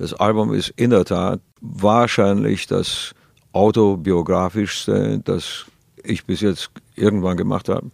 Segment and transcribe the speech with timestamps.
[0.00, 3.12] Das Album ist in der Tat wahrscheinlich das
[3.52, 5.66] autobiografischste, das
[6.02, 7.90] ich bis jetzt irgendwann gemacht habe.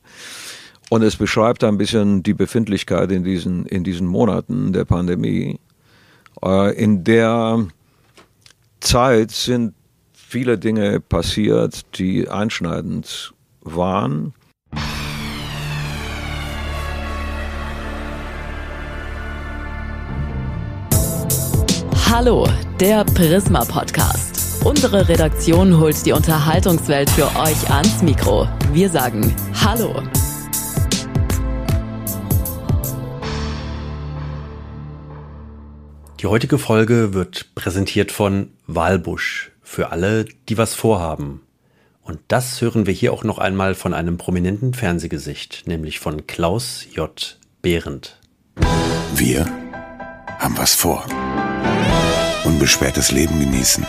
[0.89, 5.59] Und es beschreibt ein bisschen die Befindlichkeit in diesen, in diesen Monaten der Pandemie.
[6.45, 7.67] Äh, in der
[8.79, 9.75] Zeit sind
[10.13, 14.33] viele Dinge passiert, die einschneidend waren.
[22.19, 22.49] Hallo,
[22.81, 24.65] der Prisma Podcast.
[24.65, 28.49] Unsere Redaktion holt die Unterhaltungswelt für euch ans Mikro.
[28.73, 30.03] Wir sagen Hallo.
[36.19, 41.43] Die heutige Folge wird präsentiert von Walbusch für alle, die was vorhaben.
[42.01, 46.87] Und das hören wir hier auch noch einmal von einem prominenten Fernsehgesicht, nämlich von Klaus
[46.91, 47.39] J.
[47.61, 48.19] Behrendt.
[49.15, 49.45] Wir
[50.39, 51.05] haben was vor.
[52.47, 53.85] Unbeschwertes Leben genießen.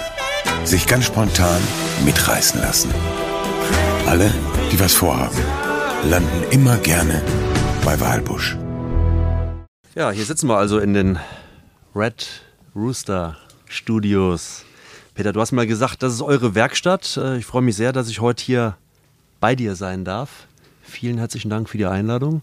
[0.64, 1.62] Sich ganz spontan
[2.04, 2.90] mitreißen lassen.
[4.08, 4.34] Alle,
[4.72, 5.38] die was vorhaben,
[6.10, 7.22] landen immer gerne
[7.86, 8.58] bei Walbusch.
[9.94, 11.20] Ja, hier sitzen wir also in den
[11.96, 12.28] Red
[12.76, 14.66] Rooster Studios.
[15.14, 17.16] Peter, du hast mal gesagt, das ist eure Werkstatt.
[17.18, 18.76] Äh, Ich freue mich sehr, dass ich heute hier
[19.40, 20.48] bei dir sein darf.
[20.82, 22.42] Vielen herzlichen Dank für die Einladung.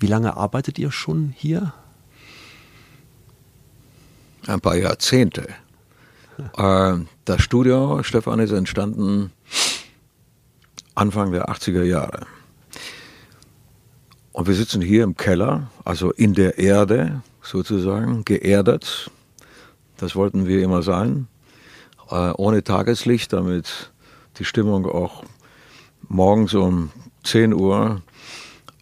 [0.00, 1.72] Wie lange arbeitet ihr schon hier?
[4.46, 5.48] Ein paar Jahrzehnte.
[6.56, 9.32] Äh, das Studio, Stefan, ist entstanden
[10.94, 12.26] Anfang der 80er Jahre.
[14.32, 19.10] Und wir sitzen hier im Keller, also in der Erde sozusagen, geerdet.
[19.98, 21.28] Das wollten wir immer sein.
[22.10, 23.92] Äh, ohne Tageslicht, damit
[24.38, 25.24] die Stimmung auch
[26.08, 26.90] morgens um
[27.24, 28.02] 10 Uhr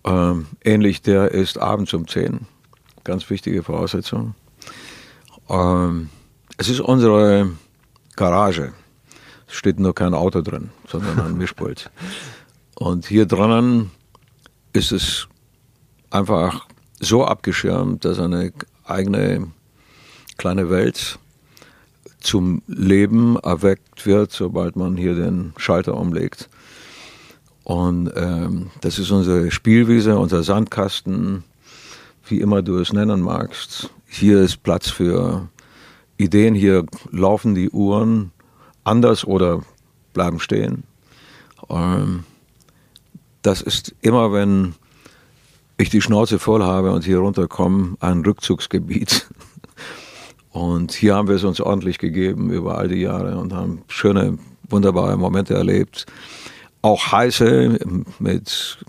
[0.04, 2.46] äh, ähnlich der ist abends um 10.
[3.04, 4.34] Ganz wichtige Voraussetzung.
[5.50, 6.08] Ähm,
[6.56, 7.50] es ist unsere
[8.16, 8.72] Garage.
[9.48, 11.90] Es steht nur kein Auto drin, sondern ein Mischpult.
[12.76, 13.90] Und hier drinnen
[14.72, 15.28] ist es
[16.10, 16.66] einfach
[17.00, 18.52] so abgeschirmt, dass eine
[18.84, 19.48] eigene
[20.36, 21.18] kleine Welt
[22.20, 26.48] zum Leben erweckt wird, sobald man hier den Schalter umlegt.
[27.64, 31.44] Und ähm, das ist unsere Spielwiese, unser Sandkasten,
[32.30, 33.90] wie immer du es nennen magst.
[34.06, 35.48] Hier ist Platz für
[36.16, 38.32] Ideen, hier laufen die Uhren
[38.84, 39.62] anders oder
[40.12, 40.84] bleiben stehen.
[41.68, 42.24] Ähm,
[43.42, 44.74] das ist immer, wenn
[45.76, 49.28] ich die Schnauze voll habe und hier runterkomme, ein Rückzugsgebiet.
[50.52, 54.36] Und hier haben wir es uns ordentlich gegeben über all die Jahre und haben schöne,
[54.68, 56.06] wunderbare Momente erlebt.
[56.82, 57.78] Auch heiße
[58.18, 58.84] mit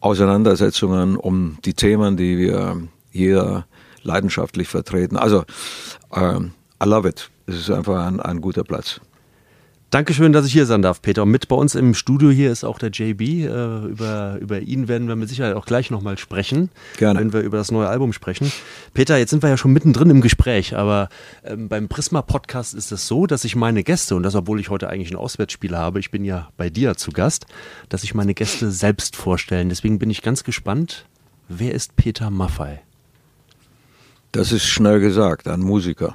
[0.00, 3.66] Auseinandersetzungen um die Themen, die wir hier
[4.02, 5.16] leidenschaftlich vertreten.
[5.16, 5.44] Also,
[6.14, 7.30] ähm, I love it.
[7.46, 9.00] Es ist einfach ein, ein guter Platz.
[9.90, 11.22] Dankeschön, dass ich hier sein darf, Peter.
[11.22, 13.22] Und mit bei uns im Studio hier ist auch der JB.
[13.22, 16.68] Äh, über, über ihn werden wir mit Sicherheit auch gleich nochmal sprechen,
[16.98, 17.18] Gerne.
[17.18, 18.52] wenn wir über das neue Album sprechen.
[18.92, 21.08] Peter, jetzt sind wir ja schon mittendrin im Gespräch, aber
[21.42, 24.90] ähm, beim Prisma-Podcast ist es so, dass ich meine Gäste, und das obwohl ich heute
[24.90, 27.46] eigentlich ein Auswärtsspiel habe, ich bin ja bei dir zu Gast,
[27.88, 29.70] dass ich meine Gäste selbst vorstellen.
[29.70, 31.06] Deswegen bin ich ganz gespannt,
[31.48, 32.82] wer ist Peter Maffei?
[34.32, 36.14] Das ist schnell gesagt, ein Musiker.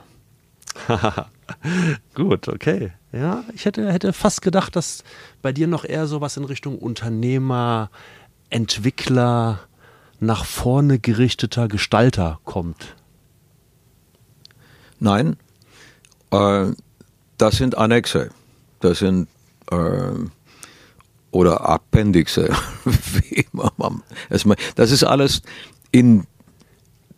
[2.13, 2.91] Gut, okay.
[3.13, 5.03] Ja, ich hätte, hätte fast gedacht, dass
[5.43, 7.91] bei dir noch eher sowas in Richtung Unternehmer,
[8.49, 9.59] Entwickler,
[10.19, 12.95] nach vorne gerichteter Gestalter kommt.
[14.99, 15.37] Nein,
[16.31, 16.71] äh,
[17.37, 18.31] das sind Annexe.
[18.79, 19.27] Das sind
[19.69, 20.11] äh,
[21.31, 22.49] oder Appendixe,
[22.85, 23.71] wie immer.
[24.75, 25.41] Das ist alles
[25.91, 26.25] in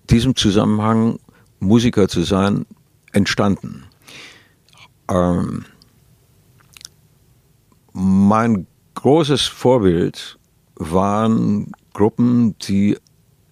[0.09, 1.19] diesem Zusammenhang,
[1.59, 2.65] Musiker zu sein,
[3.13, 3.85] entstanden.
[5.09, 5.65] Ähm,
[7.97, 10.37] mein großes Vorbild
[10.75, 12.97] waren Gruppen, die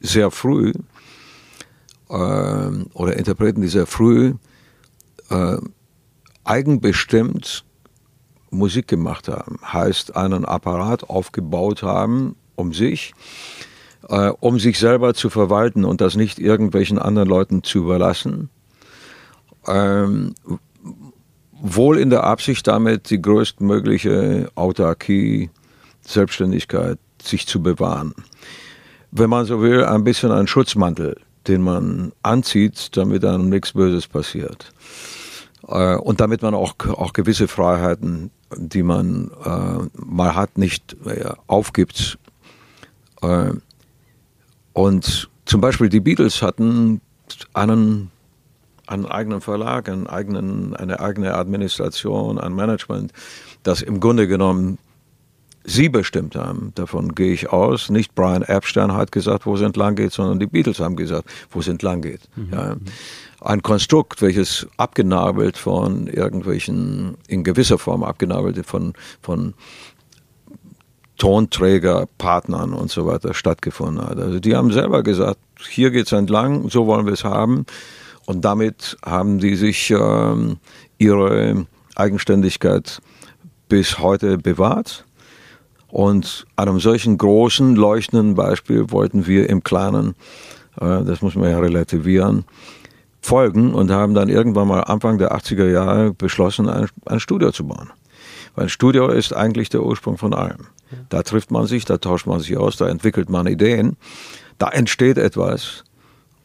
[0.01, 0.73] sehr früh
[2.09, 4.33] ähm, oder Interpreten, die sehr früh
[5.29, 5.57] äh,
[6.43, 7.63] eigenbestimmt
[8.51, 9.59] Musik gemacht haben.
[9.63, 13.13] Heißt, einen Apparat aufgebaut haben um sich,
[14.09, 18.49] äh, um sich selber zu verwalten und das nicht irgendwelchen anderen Leuten zu überlassen.
[19.65, 20.35] Ähm,
[21.63, 25.49] wohl in der Absicht damit die größtmögliche Autarkie,
[26.01, 28.13] Selbstständigkeit sich zu bewahren.
[29.11, 31.15] Wenn man so will, ein bisschen ein Schutzmantel,
[31.47, 34.73] den man anzieht, damit einem nichts Böses passiert.
[35.67, 41.29] Äh, und damit man auch, auch gewisse Freiheiten, die man äh, mal hat, nicht äh,
[41.47, 42.19] aufgibt.
[43.21, 43.51] Äh,
[44.73, 46.99] und zum Beispiel die Beatles hatten
[47.53, 48.11] einen,
[48.87, 53.13] einen eigenen Verlag, einen eigenen, eine eigene Administration, ein Management,
[53.63, 54.77] das im Grunde genommen
[55.63, 56.73] sie bestimmt haben.
[56.75, 57.89] Davon gehe ich aus.
[57.89, 61.59] Nicht Brian Epstein hat gesagt, wo es entlang geht, sondern die Beatles haben gesagt, wo
[61.59, 62.21] es entlang geht.
[62.35, 62.49] Mhm.
[62.51, 62.75] Ja.
[63.41, 69.53] Ein Konstrukt, welches abgenabelt von irgendwelchen, in gewisser Form abgenabelt von, von
[71.17, 74.17] Tonträger, Partnern und so weiter stattgefunden hat.
[74.17, 75.39] Also die haben selber gesagt,
[75.69, 77.65] hier geht's entlang, so wollen wir es haben.
[78.25, 80.57] Und damit haben die sich ähm,
[80.97, 81.65] ihre
[81.95, 83.01] Eigenständigkeit
[83.69, 85.05] bis heute bewahrt.
[85.89, 90.15] Und einem solchen großen, leuchtenden Beispiel wollten wir im Kleinen,
[90.79, 92.45] äh, das muss man ja relativieren,
[93.21, 97.67] folgen und haben dann irgendwann mal Anfang der 80er Jahre beschlossen, ein, ein Studio zu
[97.67, 97.91] bauen.
[98.55, 100.67] Weil ein Studio ist eigentlich der Ursprung von allem.
[101.09, 103.97] Da trifft man sich, da tauscht man sich aus, da entwickelt man Ideen,
[104.57, 105.83] da entsteht etwas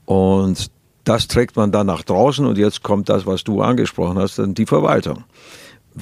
[0.06, 0.70] und
[1.08, 4.54] das trägt man dann nach draußen und jetzt kommt das, was du angesprochen hast, dann
[4.54, 5.24] die Verwaltung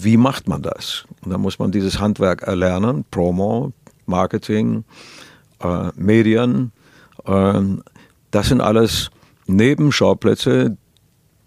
[0.03, 1.05] wie macht man das?
[1.23, 3.73] Und da muss man dieses Handwerk erlernen, Promo,
[4.07, 4.85] Marketing,
[5.61, 6.73] äh, Medien.
[7.25, 7.61] Äh,
[8.31, 9.11] das sind alles
[9.47, 10.77] Nebenschauplätze,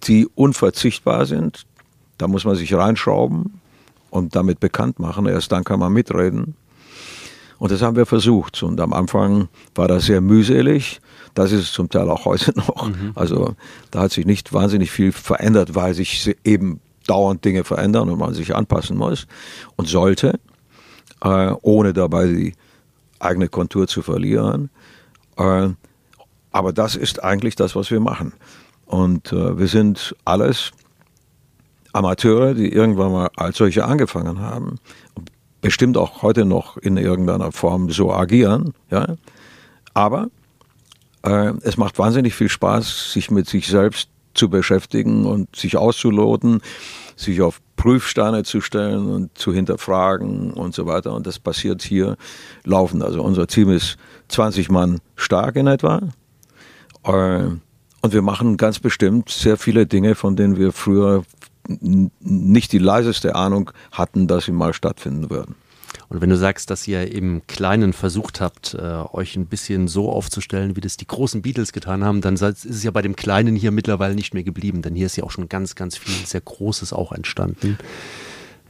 [0.04, 1.66] die unverzichtbar sind.
[2.18, 3.62] Da muss man sich reinschrauben
[4.10, 5.26] und damit bekannt machen.
[5.26, 6.56] Erst dann kann man mitreden.
[7.60, 8.64] Und das haben wir versucht.
[8.64, 11.02] Und am Anfang war das sehr mühselig.
[11.34, 12.88] Das ist es zum Teil auch heute noch.
[12.88, 13.12] Mhm.
[13.16, 13.56] Also
[13.92, 18.34] da hat sich nicht wahnsinnig viel verändert, weil sich eben dauernd Dinge verändern und man
[18.34, 19.28] sich anpassen muss
[19.76, 20.40] und sollte,
[21.22, 22.54] äh, ohne dabei die
[23.20, 24.70] eigene Kontur zu verlieren.
[25.38, 25.70] Äh,
[26.52, 28.34] aber das ist eigentlich das, was wir machen.
[28.86, 30.72] Und äh, wir sind alles
[31.94, 34.76] Amateure, die irgendwann mal als solche angefangen haben,
[35.62, 38.74] bestimmt auch heute noch in irgendeiner Form so agieren.
[38.90, 39.16] Ja?
[39.94, 40.30] Aber
[41.24, 46.62] äh, es macht wahnsinnig viel Spaß, sich mit sich selbst zu beschäftigen und sich auszuloten,
[47.16, 51.14] sich auf Prüfsteine zu stellen und zu hinterfragen und so weiter.
[51.14, 52.18] Und das passiert hier
[52.64, 53.04] laufend.
[53.04, 53.98] Also unser Team ist
[54.30, 56.02] 20 Mann stark in etwa.
[57.04, 57.48] Äh,
[58.02, 61.24] und wir machen ganz bestimmt sehr viele Dinge, von denen wir früher
[61.70, 65.56] nicht die leiseste Ahnung hatten, dass sie mal stattfinden würden.
[66.10, 70.12] Und wenn du sagst, dass ihr im Kleinen versucht habt, äh, euch ein bisschen so
[70.12, 73.56] aufzustellen, wie das die großen Beatles getan haben, dann ist es ja bei dem Kleinen
[73.56, 74.82] hier mittlerweile nicht mehr geblieben.
[74.82, 77.78] Denn hier ist ja auch schon ganz, ganz viel sehr Großes auch entstanden.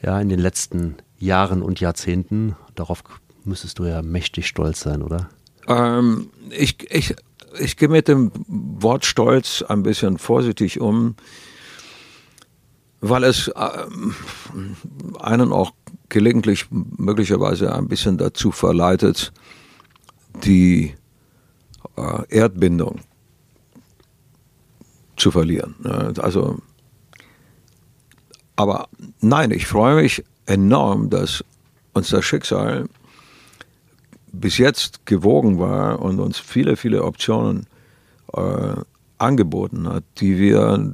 [0.02, 2.56] Ja, in den letzten Jahren und Jahrzehnten.
[2.76, 3.04] Darauf
[3.46, 5.30] müsstest du ja mächtig stolz sein, oder?
[5.68, 7.16] Ähm, ich, ich,
[7.58, 11.16] ich gehe mit dem Wort Stolz ein bisschen vorsichtig um,
[13.02, 13.86] weil es äh,
[15.20, 15.72] einen auch
[16.10, 19.32] gelegentlich möglicherweise ein bisschen dazu verleitet,
[20.44, 20.96] die
[21.96, 23.02] äh, Erdbindung
[25.16, 25.76] zu verlieren.
[26.20, 26.60] Also,
[28.56, 28.88] aber
[29.22, 31.44] nein, ich freue mich enorm, dass
[31.94, 32.88] uns das Schicksal
[34.32, 37.66] bis jetzt gewogen war und uns viele, viele Optionen
[38.34, 38.76] äh,
[39.18, 40.94] angeboten hat, die wir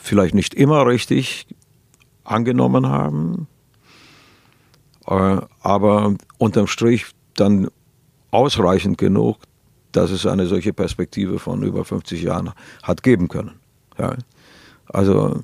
[0.00, 1.46] vielleicht nicht immer richtig
[2.24, 3.46] angenommen haben,
[5.06, 7.68] äh, aber unterm Strich dann
[8.30, 9.38] ausreichend genug,
[9.92, 12.52] dass es eine solche Perspektive von über 50 Jahren
[12.82, 13.58] hat geben können.
[13.98, 14.16] Ja.
[14.86, 15.42] Also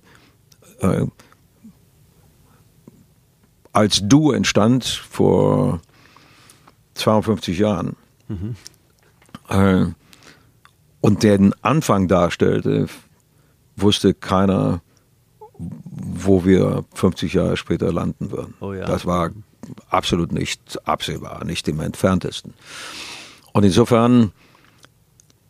[0.80, 1.06] äh,
[3.72, 5.80] als Du entstand vor
[6.94, 7.96] 52 Jahren
[8.28, 8.56] mhm.
[9.48, 9.86] äh,
[11.00, 12.86] und den Anfang darstellte,
[13.76, 14.80] wusste keiner,
[15.59, 18.54] wo wir 50 Jahre später landen würden.
[18.61, 18.85] Oh ja.
[18.85, 19.30] Das war
[19.88, 22.54] absolut nicht absehbar, nicht im entferntesten.
[23.52, 24.33] Und insofern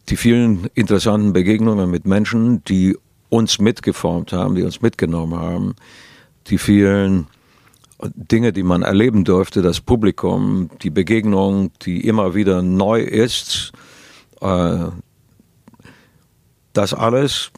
[0.08, 2.96] die vielen interessanten Begegnungen mit Menschen, die
[3.28, 5.74] uns mitgeformt haben, die uns mitgenommen haben,
[6.46, 7.26] die vielen
[8.14, 13.72] Dinge, die man erleben durfte, das Publikum, die Begegnung, die immer wieder neu ist,
[14.40, 14.86] äh,
[16.72, 17.50] das alles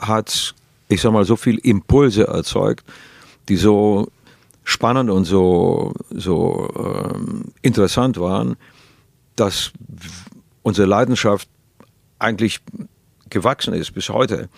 [0.00, 0.54] hat,
[0.88, 2.84] ich sag mal, so viel Impulse erzeugt,
[3.48, 4.08] die so
[4.64, 8.56] spannend und so, so ähm, interessant waren,
[9.36, 9.72] dass
[10.62, 11.48] unsere Leidenschaft
[12.18, 12.60] eigentlich
[13.30, 14.48] gewachsen ist bis heute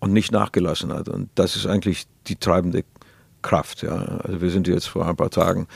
[0.00, 1.08] und nicht nachgelassen hat.
[1.08, 2.84] Und das ist eigentlich die treibende
[3.42, 3.82] Kraft.
[3.82, 3.96] Ja.
[3.96, 5.66] Also wir sind jetzt vor ein paar Tagen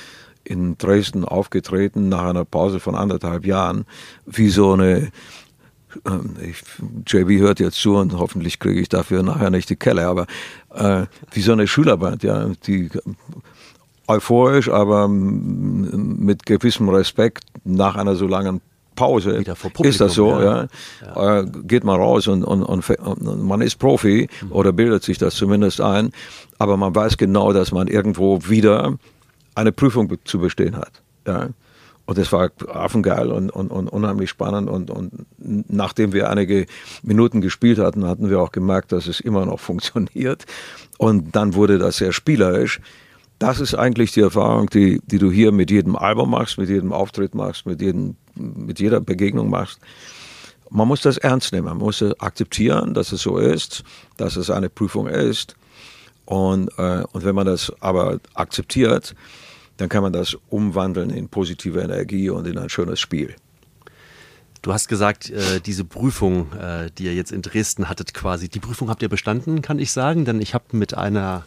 [0.43, 3.85] in Dresden aufgetreten nach einer Pause von anderthalb Jahren,
[4.25, 5.11] wie so eine
[6.43, 6.62] ich,
[7.07, 10.26] JB hört jetzt zu und hoffentlich kriege ich dafür nachher nicht die Kelle, aber
[10.75, 12.91] äh, wie so eine Schülerband, ja, die
[14.09, 18.61] euphorisch, aber mit gewissem Respekt nach einer so langen
[18.95, 19.45] Pause
[19.83, 20.69] ist das so, ja.
[21.05, 21.41] ja.
[21.41, 24.53] Äh, geht man raus und, und, und, und, man ist Profi mhm.
[24.53, 26.12] oder bildet sich das zumindest ein,
[26.59, 28.97] aber man weiß genau, dass man irgendwo wieder
[29.55, 31.03] eine Prüfung zu bestehen hat.
[31.26, 31.49] Ja.
[32.07, 34.71] Und das war affengeil und, und, und unheimlich spannend.
[34.71, 36.67] Und, und nachdem wir einige
[37.03, 40.47] Minuten gespielt hatten, hatten wir auch gemerkt, dass es immer noch funktioniert.
[40.99, 42.81] Und dann wurde das sehr spielerisch.
[43.39, 46.93] Das ist eigentlich die Erfahrung, die, die du hier mit jedem Album machst, mit jedem
[46.93, 49.81] Auftritt machst, mit, jedem, mit jeder Begegnung machst.
[50.71, 53.85] Man muss das ernst nehmen, man muss akzeptieren, dass es so ist,
[54.17, 55.55] dass es eine Prüfung ist.
[56.25, 59.15] Und, äh, und wenn man das aber akzeptiert,
[59.76, 63.35] dann kann man das umwandeln in positive Energie und in ein schönes Spiel.
[64.62, 68.59] Du hast gesagt, äh, diese Prüfung, äh, die ihr jetzt in Dresden hattet, quasi, die
[68.59, 71.47] Prüfung habt ihr bestanden, kann ich sagen, denn ich habe mit einer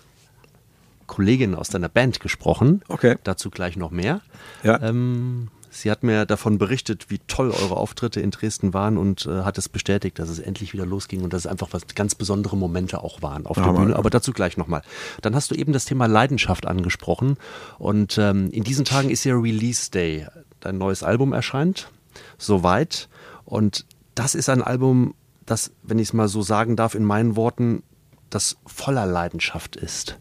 [1.05, 2.81] Kollegin aus deiner Band gesprochen.
[2.87, 3.17] Okay.
[3.23, 4.21] Dazu gleich noch mehr.
[4.63, 4.81] Ja.
[4.81, 9.43] Ähm, Sie hat mir davon berichtet, wie toll eure Auftritte in Dresden waren und äh,
[9.43, 12.57] hat es bestätigt, dass es endlich wieder losging und dass es einfach was ganz besondere
[12.57, 13.95] Momente auch waren auf der Bühne.
[13.95, 14.81] Aber dazu gleich nochmal.
[15.21, 17.37] Dann hast du eben das Thema Leidenschaft angesprochen
[17.77, 20.27] und ähm, in diesen Tagen ist ja Release Day.
[20.59, 21.91] Dein neues Album erscheint,
[22.37, 23.07] soweit.
[23.45, 23.85] Und
[24.15, 25.13] das ist ein Album,
[25.45, 27.83] das, wenn ich es mal so sagen darf, in meinen Worten,
[28.29, 30.17] das voller Leidenschaft ist.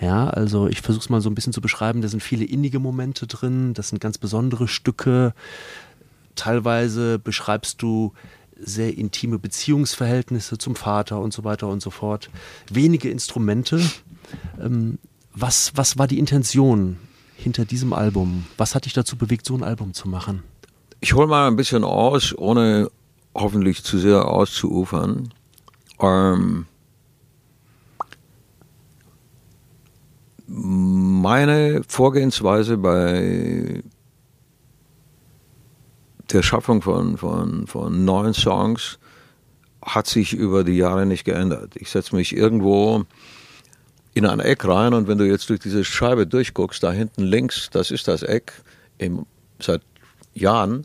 [0.00, 2.00] Ja, also ich versuche es mal so ein bisschen zu beschreiben.
[2.00, 5.34] Da sind viele innige Momente drin, das sind ganz besondere Stücke.
[6.36, 8.14] Teilweise beschreibst du
[8.58, 12.30] sehr intime Beziehungsverhältnisse zum Vater und so weiter und so fort.
[12.70, 13.80] Wenige Instrumente.
[14.60, 14.98] Ähm,
[15.34, 16.96] was, was war die Intention
[17.36, 18.46] hinter diesem Album?
[18.56, 20.42] Was hat dich dazu bewegt, so ein Album zu machen?
[21.00, 22.90] Ich hole mal ein bisschen aus, ohne
[23.34, 25.32] hoffentlich zu sehr auszuufern.
[26.00, 26.66] Ähm,
[30.52, 33.82] meine Vorgehensweise bei
[36.32, 38.98] der Schaffung von, von, von neuen Songs
[39.82, 41.76] hat sich über die Jahre nicht geändert.
[41.76, 43.04] Ich setze mich irgendwo
[44.12, 47.70] in ein Eck rein und wenn du jetzt durch diese Scheibe durchguckst, da hinten links,
[47.70, 48.52] das ist das Eck,
[48.98, 49.26] im,
[49.60, 49.82] seit
[50.34, 50.84] Jahren,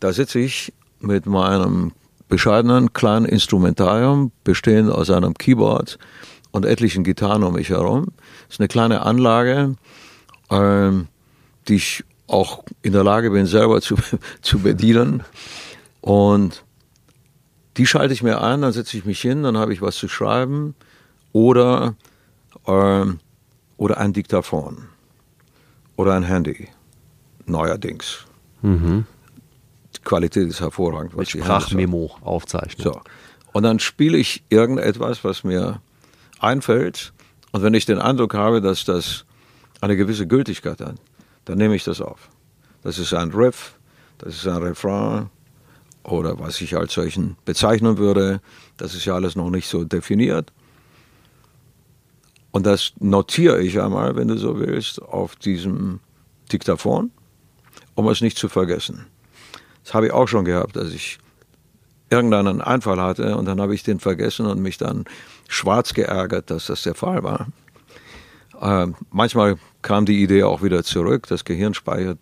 [0.00, 1.92] da sitze ich mit meinem
[2.28, 5.98] bescheidenen kleinen Instrumentarium, bestehend aus einem Keyboard
[6.52, 8.12] und etlichen Gitarren um mich herum
[8.48, 9.76] ist eine kleine Anlage,
[10.50, 11.08] ähm,
[11.68, 13.96] die ich auch in der Lage bin, selber zu,
[14.42, 15.22] zu bedienen.
[16.00, 16.64] Und
[17.76, 20.08] die schalte ich mir ein, dann setze ich mich hin, dann habe ich was zu
[20.08, 20.74] schreiben
[21.32, 21.94] oder,
[22.66, 23.20] ähm,
[23.76, 24.88] oder ein Diktaphon
[25.96, 26.68] oder ein Handy,
[27.46, 28.26] neuerdings.
[28.62, 29.06] Mhm.
[29.96, 31.12] Die Qualität ist hervorragend.
[31.12, 32.84] Was Mit Sprachmemo aufzeichnen.
[32.84, 33.00] So.
[33.52, 35.80] Und dann spiele ich irgendetwas, was mir
[36.40, 37.12] einfällt
[37.52, 39.24] und wenn ich den Eindruck habe, dass das
[39.80, 40.96] eine gewisse Gültigkeit hat,
[41.44, 42.28] dann nehme ich das auf.
[42.82, 43.78] Das ist ein Riff,
[44.18, 45.30] das ist ein Refrain
[46.02, 48.40] oder was ich als solchen bezeichnen würde.
[48.76, 50.52] Das ist ja alles noch nicht so definiert.
[52.50, 56.00] Und das notiere ich einmal, wenn du so willst, auf diesem
[56.50, 57.10] Diktaphon,
[57.94, 59.06] um es nicht zu vergessen.
[59.84, 61.18] Das habe ich auch schon gehabt, dass ich
[62.10, 65.04] irgendeinen Einfall hatte und dann habe ich den vergessen und mich dann
[65.48, 67.48] schwarz geärgert, dass das der Fall war.
[68.60, 71.26] Äh, manchmal kam die Idee auch wieder zurück.
[71.28, 72.18] Das Gehirn speichert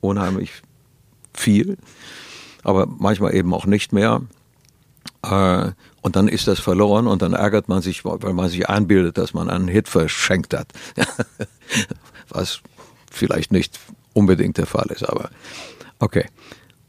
[0.00, 0.62] unheimlich
[1.34, 1.76] viel,
[2.62, 4.22] aber manchmal eben auch nicht mehr.
[5.22, 9.18] Äh, und dann ist das verloren und dann ärgert man sich, weil man sich einbildet,
[9.18, 10.68] dass man einen Hit verschenkt hat.
[12.28, 12.60] Was
[13.10, 13.78] vielleicht nicht
[14.14, 15.30] unbedingt der Fall ist, aber
[15.98, 16.26] okay.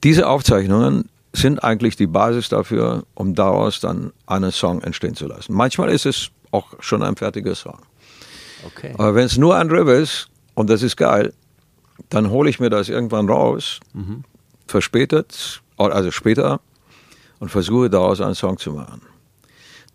[0.03, 5.53] Diese Aufzeichnungen sind eigentlich die Basis dafür, um daraus dann einen Song entstehen zu lassen.
[5.53, 7.79] Manchmal ist es auch schon ein fertiger Song.
[8.65, 8.93] Okay.
[8.97, 11.33] Aber wenn es nur ein Riff ist und das ist geil,
[12.09, 14.23] dann hole ich mir das irgendwann raus, mhm.
[14.67, 16.59] verspätet, also später,
[17.39, 19.01] und versuche daraus einen Song zu machen.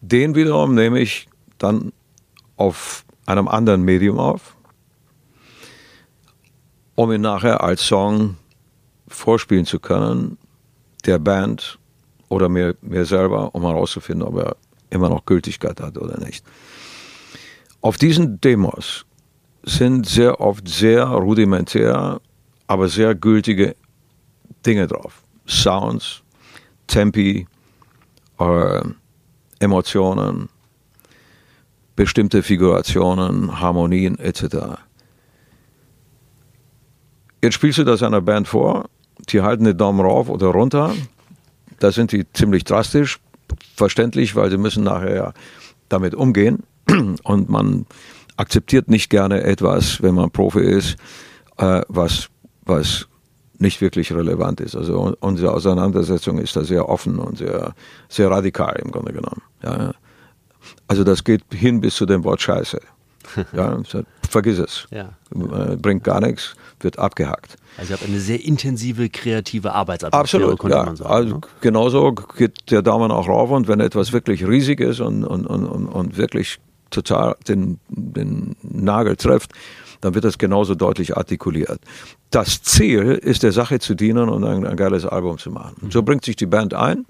[0.01, 1.29] Den wiederum nehme ich
[1.59, 1.93] dann
[2.57, 4.57] auf einem anderen Medium auf,
[6.95, 8.37] um ihn nachher als Song
[9.09, 10.39] vorspielen zu können
[11.07, 11.79] der Band
[12.29, 14.57] oder mir, mir selber, um herauszufinden, ob er
[14.91, 16.45] immer noch Gültigkeit hat oder nicht.
[17.81, 19.05] Auf diesen Demos
[19.63, 22.21] sind sehr oft sehr rudimentär,
[22.67, 23.77] aber sehr gültige
[24.65, 25.23] Dinge drauf.
[25.47, 26.23] Sounds,
[26.87, 27.47] Tempi,
[28.39, 28.81] äh,
[29.59, 30.49] Emotionen,
[31.95, 34.79] bestimmte Figurationen, Harmonien etc.
[37.43, 38.89] Jetzt spielst du das einer Band vor,
[39.29, 40.95] die halten den Daumen rauf oder runter.
[41.79, 43.19] Da sind die ziemlich drastisch,
[43.75, 45.35] verständlich, weil sie müssen nachher
[45.89, 46.63] damit umgehen.
[47.23, 47.87] Und man
[48.37, 50.97] akzeptiert nicht gerne etwas, wenn man Profi ist,
[51.59, 52.29] äh, was,
[52.65, 53.09] was
[53.59, 54.77] nicht wirklich relevant ist.
[54.77, 57.75] Also unsere Auseinandersetzung ist da sehr offen und sehr,
[58.09, 59.43] sehr radikal im Grunde genommen.
[59.63, 59.93] Ja.
[60.89, 62.81] Also das geht hin bis zu dem Wort Scheiße.
[63.53, 63.77] Ja,
[64.31, 64.87] vergiss es.
[64.91, 65.11] Ja.
[65.35, 67.57] Äh, bringt gar nichts, wird abgehakt.
[67.79, 70.85] Also ihr habt eine sehr intensive kreative Arbeitsatmosphäre, Absolut, könnte ja.
[70.85, 71.11] man sagen.
[71.11, 71.41] Also ne?
[71.61, 75.67] genauso geht der Daumen auch rauf und wenn etwas wirklich riesig ist und, und, und,
[75.67, 76.59] und, und wirklich
[76.91, 79.53] total den, den Nagel trifft,
[80.01, 81.81] dann wird das genauso deutlich artikuliert.
[82.31, 85.91] Das Ziel ist der Sache zu dienen und ein, ein geiles Album zu machen.
[85.91, 87.07] So bringt sich die Band ein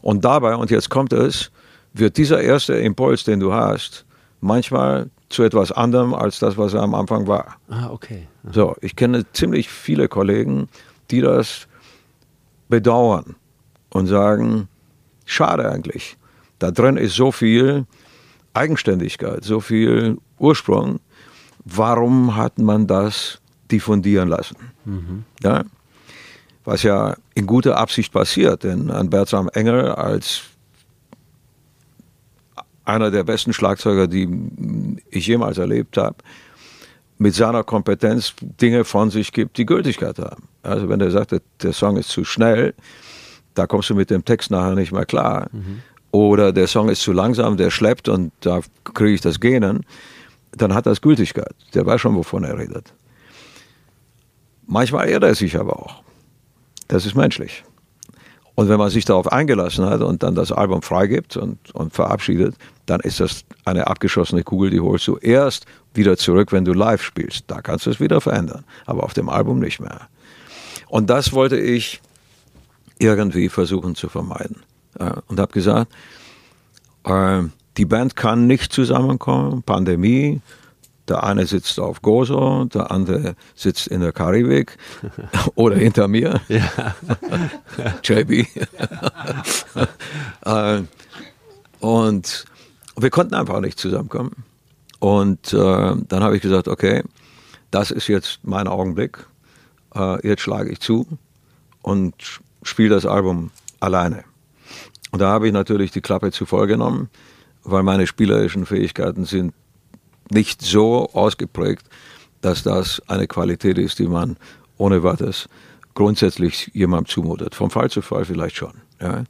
[0.00, 1.50] und dabei, und jetzt kommt es,
[1.92, 4.04] wird dieser erste Impuls, den du hast,
[4.40, 7.56] manchmal zu etwas anderem als das, was er am Anfang war.
[7.68, 8.26] Ah, okay.
[8.50, 10.68] So, ich kenne ziemlich viele Kollegen,
[11.10, 11.66] die das
[12.68, 13.36] bedauern
[13.90, 14.68] und sagen,
[15.24, 16.16] schade eigentlich.
[16.58, 17.86] Da drin ist so viel
[18.54, 21.00] Eigenständigkeit, so viel Ursprung.
[21.64, 24.56] Warum hat man das diffundieren lassen?
[25.42, 25.64] Ja?
[26.64, 30.42] Was ja in guter Absicht passiert, denn an Bertram Engel als
[32.84, 34.28] einer der besten Schlagzeuger, die
[35.10, 36.16] ich jemals erlebt habe,
[37.18, 40.48] mit seiner Kompetenz Dinge von sich gibt, die Gültigkeit haben.
[40.62, 42.74] Also wenn er sagt, der- Song ist zu schnell,
[43.54, 45.48] da kommst du mit dem Text nachher nicht mehr klar.
[46.10, 48.60] Oder der Song ist zu langsam, der schleppt und da
[48.92, 49.86] kriege ich das Genen,
[50.52, 51.54] dann hat das Gültigkeit.
[51.72, 52.92] Der weiß schon, wovon er redet.
[54.66, 56.02] Manchmal irrt er sich aber auch.
[56.88, 57.64] Das ist menschlich.
[58.54, 62.54] Und wenn man sich darauf eingelassen hat und dann das Album freigibt und, und verabschiedet,
[62.86, 67.02] dann ist das eine abgeschossene Kugel, die holst du erst wieder zurück, wenn du live
[67.02, 67.44] spielst.
[67.48, 70.08] Da kannst du es wieder verändern, aber auf dem Album nicht mehr.
[70.88, 72.00] Und das wollte ich
[72.98, 74.62] irgendwie versuchen zu vermeiden.
[74.98, 75.92] Äh, Und habe gesagt,
[77.04, 77.42] äh,
[77.76, 80.40] die Band kann nicht zusammenkommen, Pandemie,
[81.08, 84.78] der eine sitzt auf Gozo, der andere sitzt in der Karibik
[85.54, 86.40] oder hinter mir.
[88.02, 88.46] JB.
[90.46, 90.82] äh,
[92.94, 94.44] und wir konnten einfach nicht zusammenkommen.
[95.00, 97.02] Und äh, dann habe ich gesagt, okay,
[97.70, 99.26] das ist jetzt mein Augenblick.
[99.94, 101.06] Äh, jetzt schlage ich zu
[101.82, 102.14] und
[102.62, 104.24] spiele das Album alleine.
[105.10, 107.10] Und da habe ich natürlich die Klappe zu voll genommen,
[107.62, 109.54] weil meine spielerischen Fähigkeiten sind
[110.30, 111.86] nicht so ausgeprägt,
[112.40, 114.36] dass das eine Qualität ist, die man
[114.76, 115.48] ohne weiteres
[115.94, 117.54] grundsätzlich jemandem zumutet.
[117.54, 118.72] Vom Fall zu Fall vielleicht schon.
[119.00, 119.24] Ja.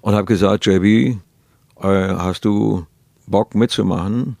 [0.00, 1.18] Und habe gesagt, JB, äh,
[1.80, 2.86] hast du
[3.30, 4.36] Bock mitzumachen?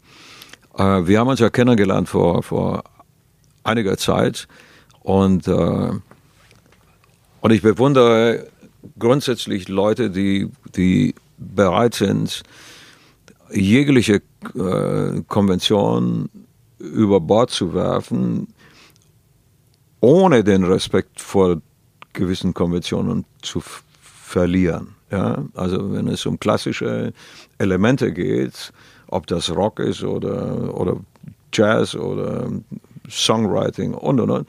[0.76, 2.84] Äh, wir haben uns ja kennengelernt vor, vor
[3.64, 4.48] einiger Zeit
[5.00, 5.90] und, äh,
[7.40, 8.46] und ich bewundere
[8.98, 12.42] grundsätzlich Leute, die, die bereit sind,
[13.52, 14.22] jegliche
[14.54, 16.28] äh, Konvention
[16.78, 18.48] über Bord zu werfen,
[20.00, 21.60] ohne den Respekt vor
[22.12, 23.62] gewissen Konventionen zu
[24.00, 24.94] verlieren.
[25.10, 25.44] Ja?
[25.54, 27.12] Also wenn es um klassische
[27.58, 28.72] Elemente geht,
[29.08, 30.96] ob das Rock ist oder, oder
[31.52, 32.48] Jazz oder
[33.08, 34.48] Songwriting und und und,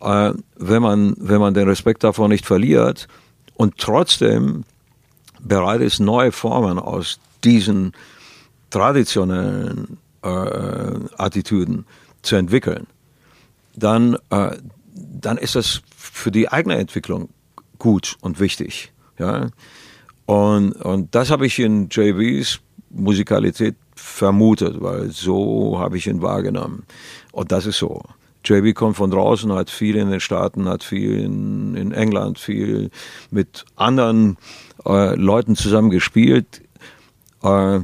[0.00, 3.06] äh, wenn, man, wenn man den Respekt davor nicht verliert
[3.54, 4.64] und trotzdem
[5.40, 7.92] bereit ist, neue Formen aus diesen
[8.70, 11.84] traditionellen äh, Attitüden
[12.22, 12.86] zu entwickeln,
[13.74, 14.56] dann, äh,
[14.94, 17.28] dann ist das für die eigene Entwicklung
[17.78, 18.91] gut und wichtig.
[19.22, 19.48] Ja?
[20.26, 26.84] Und, und das habe ich in JBs Musikalität vermutet, weil so habe ich ihn wahrgenommen.
[27.32, 28.02] Und das ist so.
[28.44, 32.90] JB kommt von draußen, hat viel in den Staaten, hat viel in, in England, viel
[33.30, 34.36] mit anderen
[34.84, 36.62] äh, Leuten zusammen gespielt
[37.42, 37.80] äh,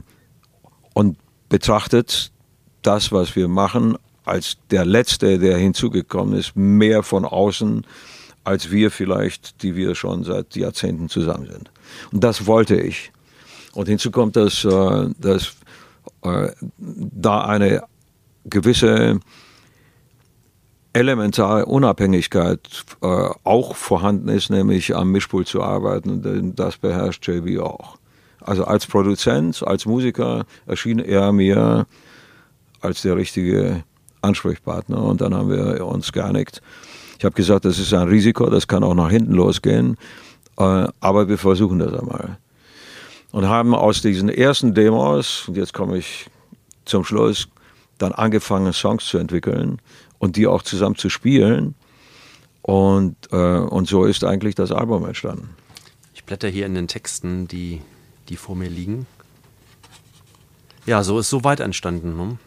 [0.95, 1.17] und
[1.49, 2.33] betrachtet
[2.83, 7.87] das, was wir machen, als der Letzte, der hinzugekommen ist, mehr von außen,
[8.49, 11.71] als wir vielleicht, die wir schon seit Jahrzehnten zusammen sind.
[12.13, 13.13] Und das wollte ich.
[13.75, 15.55] Und hinzu kommt, dass, äh, dass
[16.23, 17.83] äh, da eine
[18.47, 19.21] gewisse
[20.95, 26.23] elementare Unabhängigkeit äh, auch vorhanden ist, nämlich am Mischpult zu arbeiten.
[26.23, 27.99] Denn das beherrscht JB auch.
[28.41, 31.87] Also als Produzent, als Musiker erschien er mir
[32.81, 33.85] als der richtige
[34.23, 36.63] Ansprechpartner und dann haben wir uns geeinigt.
[37.19, 39.97] Ich habe gesagt, das ist ein Risiko, das kann auch nach hinten losgehen,
[40.57, 42.39] äh, aber wir versuchen das einmal.
[43.33, 46.31] Und haben aus diesen ersten Demos, und jetzt komme ich
[46.85, 47.49] zum Schluss,
[47.99, 49.81] dann angefangen, Songs zu entwickeln
[50.19, 51.75] und die auch zusammen zu spielen.
[52.63, 55.51] Und, äh, und so ist eigentlich das Album entstanden.
[56.15, 57.81] Ich blätter hier in den Texten, die,
[58.29, 59.07] die vor mir liegen.
[60.87, 62.17] Ja, so ist so weit entstanden.
[62.17, 62.39] Ne?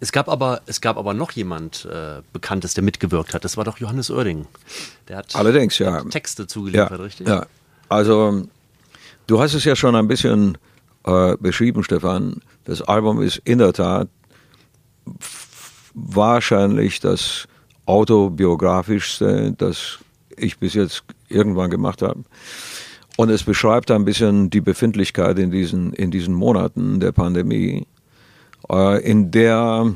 [0.00, 3.44] Es gab aber, es gab aber noch jemand äh, Bekanntes, der mitgewirkt hat.
[3.44, 4.46] Das war doch Johannes Oerding.
[5.08, 6.02] Der hat, Allerdings, ja.
[6.04, 7.28] Texte zugeliefert, ja, richtig?
[7.28, 7.46] Ja.
[7.90, 8.46] Also,
[9.26, 10.56] du hast es ja schon ein bisschen
[11.04, 12.40] äh, beschrieben, Stefan.
[12.64, 14.08] Das Album ist in der Tat
[15.94, 17.46] wahrscheinlich das
[17.84, 19.98] autobiografischste, das
[20.36, 22.22] ich bis jetzt irgendwann gemacht habe.
[23.16, 27.86] Und es beschreibt ein bisschen die Befindlichkeit in diesen, in diesen Monaten der Pandemie.
[28.70, 29.94] Äh, in der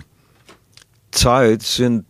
[1.10, 2.04] Zeit sind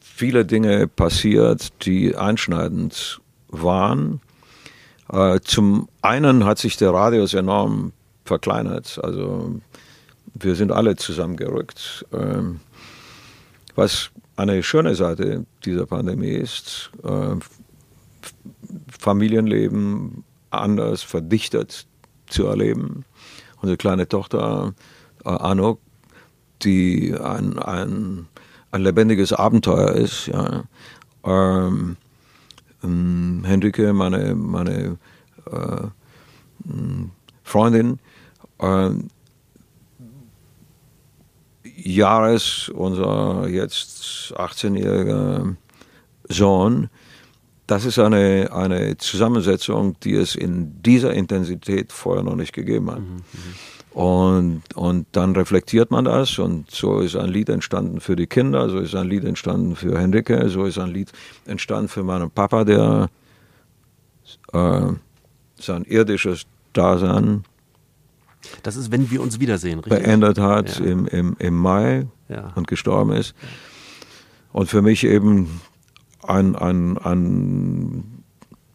[0.00, 4.20] viele Dinge passiert, die einschneidend waren.
[5.12, 7.92] Äh, zum einen hat sich der Radius enorm
[8.24, 8.98] verkleinert.
[9.02, 9.60] Also
[10.34, 12.06] wir sind alle zusammengerückt.
[12.12, 12.60] Ähm,
[13.74, 17.36] was eine schöne Seite dieser Pandemie ist, äh,
[18.98, 21.86] Familienleben anders verdichtet
[22.26, 23.04] zu erleben.
[23.60, 24.95] Unsere kleine Tochter äh,
[25.26, 25.80] Anuk,
[26.62, 28.28] die ein, ein,
[28.70, 30.26] ein lebendiges Abenteuer ist.
[30.28, 30.64] Ja.
[31.24, 31.96] Ähm,
[32.82, 34.98] ähm, Henrike, meine, meine
[35.50, 35.86] äh,
[37.42, 37.98] Freundin,
[38.58, 38.90] äh,
[41.76, 45.56] Jahres, unser jetzt 18-jähriger
[46.28, 46.88] Sohn,
[47.66, 53.00] das ist eine, eine Zusammensetzung, die es in dieser Intensität vorher noch nicht gegeben hat.
[53.00, 53.22] Mhm,
[53.96, 58.68] und, und dann reflektiert man das und so ist ein Lied entstanden für die Kinder,
[58.68, 61.12] so ist ein Lied entstanden für Henrike, so ist ein Lied
[61.46, 63.08] entstanden für meinen Papa, der
[64.52, 64.88] äh,
[65.58, 66.42] sein irdisches
[66.74, 67.44] Dasein
[68.62, 70.04] das ist, wenn wir uns wiedersehen, richtig?
[70.04, 70.84] Beendet hat ja.
[70.84, 72.52] im, im, im Mai ja.
[72.54, 73.34] und gestorben ist.
[74.52, 75.62] Und für mich eben
[76.22, 78.22] ein, ein, ein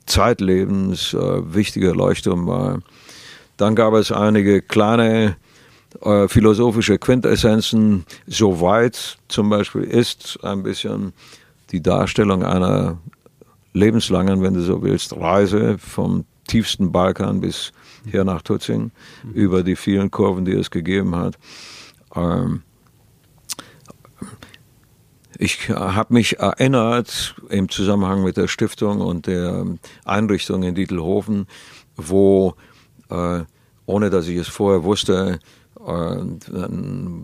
[0.07, 2.79] zeitlebens äh, wichtiger Leuchtturm war.
[3.61, 5.35] Dann gab es einige kleine
[6.01, 8.05] äh, philosophische Quintessenzen.
[8.25, 11.13] Soweit zum Beispiel ist ein bisschen
[11.71, 12.97] die Darstellung einer
[13.73, 17.71] lebenslangen, wenn du so willst, Reise vom tiefsten Balkan bis
[18.09, 18.89] hier nach Tutzing
[19.23, 19.33] mhm.
[19.33, 21.37] über die vielen Kurven, die es gegeben hat.
[22.15, 22.63] Ähm,
[25.37, 29.67] ich habe mich erinnert im Zusammenhang mit der Stiftung und der
[30.03, 31.45] Einrichtung in Dietelhofen,
[31.95, 32.55] wo,
[33.85, 35.39] ohne dass ich es vorher wusste,
[35.85, 36.15] äh,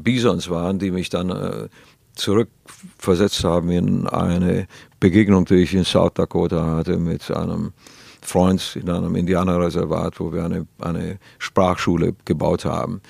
[0.04, 1.70] Bisons waren, die mich dann äh,
[2.16, 4.68] zurückversetzt haben in eine
[5.00, 7.74] Begegnung, die ich in South Dakota hatte mit einem
[8.22, 13.02] Freund in einem Indianerreservat, wo wir eine, eine Sprachschule gebaut haben.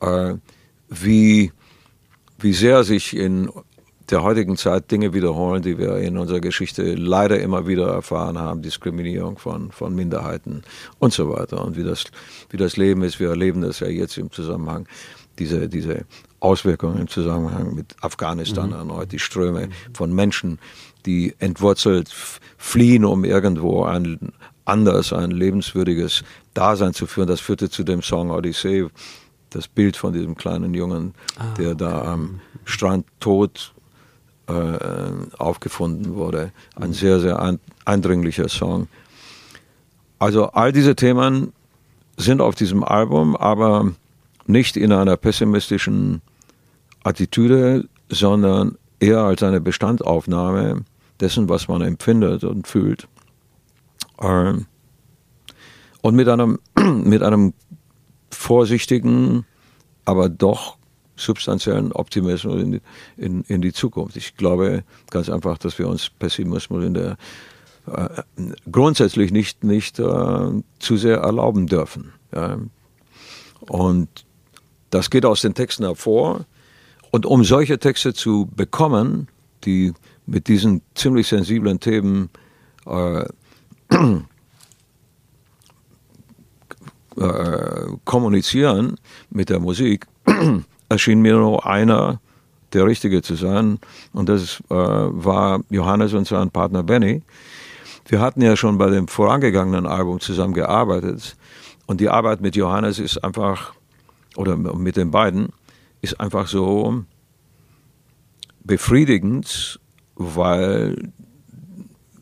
[0.00, 0.34] Äh,
[0.88, 1.52] wie,
[2.38, 3.48] wie sehr sich in
[4.10, 8.62] der heutigen Zeit Dinge wiederholen, die wir in unserer Geschichte leider immer wieder erfahren haben,
[8.62, 10.62] Diskriminierung von, von Minderheiten
[10.98, 11.64] und so weiter.
[11.64, 12.04] Und wie das,
[12.50, 14.88] wie das Leben ist, wir erleben das ja jetzt im Zusammenhang,
[15.38, 16.04] diese, diese
[16.40, 18.76] Auswirkungen im Zusammenhang mit Afghanistan mhm.
[18.76, 20.58] erneut, die Ströme von Menschen,
[21.06, 22.10] die entwurzelt
[22.58, 24.32] fliehen, um irgendwo ein
[24.64, 27.28] anders, ein lebenswürdiges Dasein zu führen.
[27.28, 28.86] Das führte zu dem Song Odyssee,
[29.50, 33.72] das Bild von diesem kleinen Jungen, ah, der da am Strand tot
[35.38, 36.52] aufgefunden wurde.
[36.76, 38.88] Ein sehr, sehr ein, eindringlicher Song.
[40.18, 41.52] Also all diese Themen
[42.16, 43.92] sind auf diesem Album, aber
[44.46, 46.20] nicht in einer pessimistischen
[47.02, 50.84] Attitüde, sondern eher als eine Bestandaufnahme
[51.20, 53.08] dessen, was man empfindet und fühlt.
[54.20, 54.66] Ähm,
[56.02, 57.54] und mit einem, mit einem
[58.30, 59.46] vorsichtigen,
[60.04, 60.76] aber doch
[61.20, 62.80] substanziellen Optimismus in die,
[63.16, 64.16] in, in die Zukunft.
[64.16, 67.16] Ich glaube ganz einfach, dass wir uns Pessimismus in der
[67.86, 68.22] äh,
[68.70, 70.04] grundsätzlich nicht, nicht äh,
[70.78, 72.12] zu sehr erlauben dürfen.
[72.34, 72.58] Ja.
[73.68, 74.08] Und
[74.90, 76.46] das geht aus den Texten hervor.
[77.10, 79.28] Und um solche Texte zu bekommen,
[79.64, 79.92] die
[80.26, 82.30] mit diesen ziemlich sensiblen Themen
[82.86, 83.24] äh,
[87.16, 88.96] äh, kommunizieren
[89.30, 90.06] mit der Musik,
[90.90, 92.20] erschien mir nur einer
[92.74, 93.78] der Richtige zu sein.
[94.12, 97.22] Und das äh, war Johannes und sein Partner Benny.
[98.06, 101.36] Wir hatten ja schon bei dem vorangegangenen Album zusammen gearbeitet.
[101.86, 103.72] Und die Arbeit mit Johannes ist einfach,
[104.36, 105.48] oder mit den beiden,
[106.02, 107.04] ist einfach so
[108.64, 109.80] befriedigend,
[110.16, 111.12] weil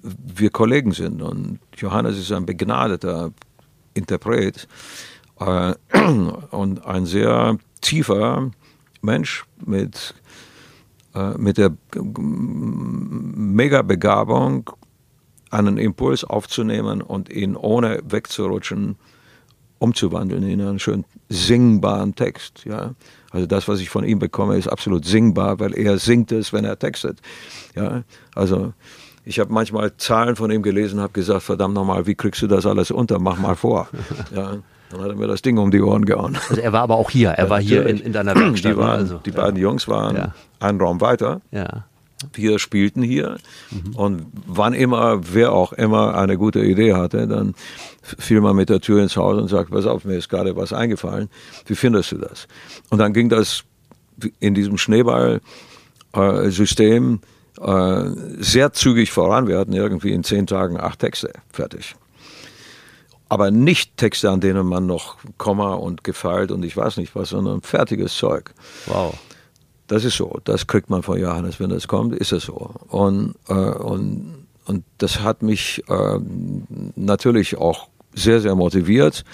[0.02, 3.32] wir Kollegen sind und Johannes ist ein begnadeter
[3.94, 4.68] Interpret
[5.40, 5.74] äh,
[6.50, 8.50] und ein sehr tiefer
[9.08, 10.14] Mensch mit,
[11.14, 14.70] äh, mit der Mega-Begabung,
[15.50, 18.96] einen Impuls aufzunehmen und ihn ohne wegzurutschen
[19.78, 22.64] umzuwandeln in einen schön singbaren Text.
[22.64, 22.94] Ja?
[23.30, 26.64] Also das, was ich von ihm bekomme, ist absolut singbar, weil er singt es, wenn
[26.64, 27.20] er textet.
[27.74, 28.02] Ja?
[28.34, 28.72] Also
[29.24, 32.66] ich habe manchmal Zahlen von ihm gelesen, habe gesagt, verdammt nochmal, wie kriegst du das
[32.66, 33.18] alles unter?
[33.18, 33.88] Mach mal vor.
[34.34, 34.58] Ja?
[34.90, 36.38] Dann hat er mir das Ding um die Ohren gehauen.
[36.48, 38.72] Also er war aber auch hier, er war hier in, in deiner Werkstatt.
[38.72, 39.18] Die, waren, also.
[39.24, 40.34] die beiden Jungs waren Ja.
[40.60, 41.40] einen Raum weiter.
[41.50, 41.84] Ja.
[42.32, 43.36] Wir spielten hier
[43.94, 47.54] und wann immer, wer auch immer eine gute Idee hatte, dann
[48.02, 50.72] fiel man mit der Tür ins Haus und sagte, pass auf, mir ist gerade was
[50.72, 51.28] eingefallen,
[51.66, 52.48] wie findest du das?
[52.90, 53.62] Und dann ging das
[54.40, 54.78] in diesem
[56.12, 57.20] Schneeball-System
[57.60, 58.04] äh,
[58.38, 59.48] sehr zügig voran.
[59.48, 61.94] Wir hatten irgendwie in zehn Tagen acht Texte fertig.
[63.28, 67.30] Aber nicht Texte, an denen man noch Komma und gefeilt und ich weiß nicht was,
[67.30, 68.54] sondern fertiges Zeug.
[68.86, 69.18] Wow.
[69.86, 70.38] Das ist so.
[70.44, 72.74] Das kriegt man von Johannes, wenn das kommt, ist es so.
[72.88, 76.18] Und, äh, und, und das hat mich äh,
[76.94, 79.24] natürlich auch sehr, sehr motiviert.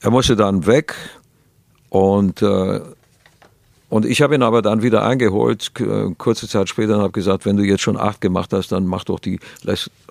[0.00, 0.94] Er musste dann weg
[1.88, 2.80] und, äh,
[3.92, 7.44] und ich habe ihn aber dann wieder eingeholt, k- kurze Zeit später, und habe gesagt,
[7.44, 9.38] wenn du jetzt schon acht gemacht hast, dann mach doch die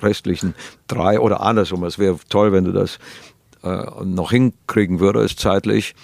[0.01, 0.53] restlichen
[0.87, 1.83] drei oder andersrum.
[1.83, 2.99] Es wäre toll, wenn du das
[3.63, 5.95] äh, noch hinkriegen würdest, zeitlich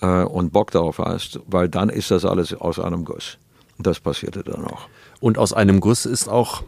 [0.00, 3.38] äh, und Bock darauf hast, weil dann ist das alles aus einem Guss.
[3.78, 4.88] Und das passierte dann auch.
[5.20, 6.64] Und aus einem Guss ist auch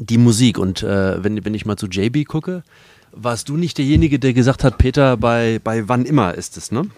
[0.00, 0.58] die Musik.
[0.58, 2.64] Und äh, wenn, wenn ich mal zu JB gucke,
[3.12, 6.88] warst du nicht derjenige, der gesagt hat, Peter, bei, bei wann immer ist es, ne?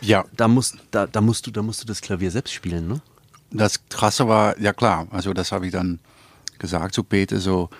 [0.00, 3.00] Ja, Da musst, da, da, musst du, da musst du das Klavier selbst spielen, ne?
[3.50, 6.00] das Krasse war, ja klar, also das habe ich dann
[6.58, 7.70] gesagt zu Peter, so,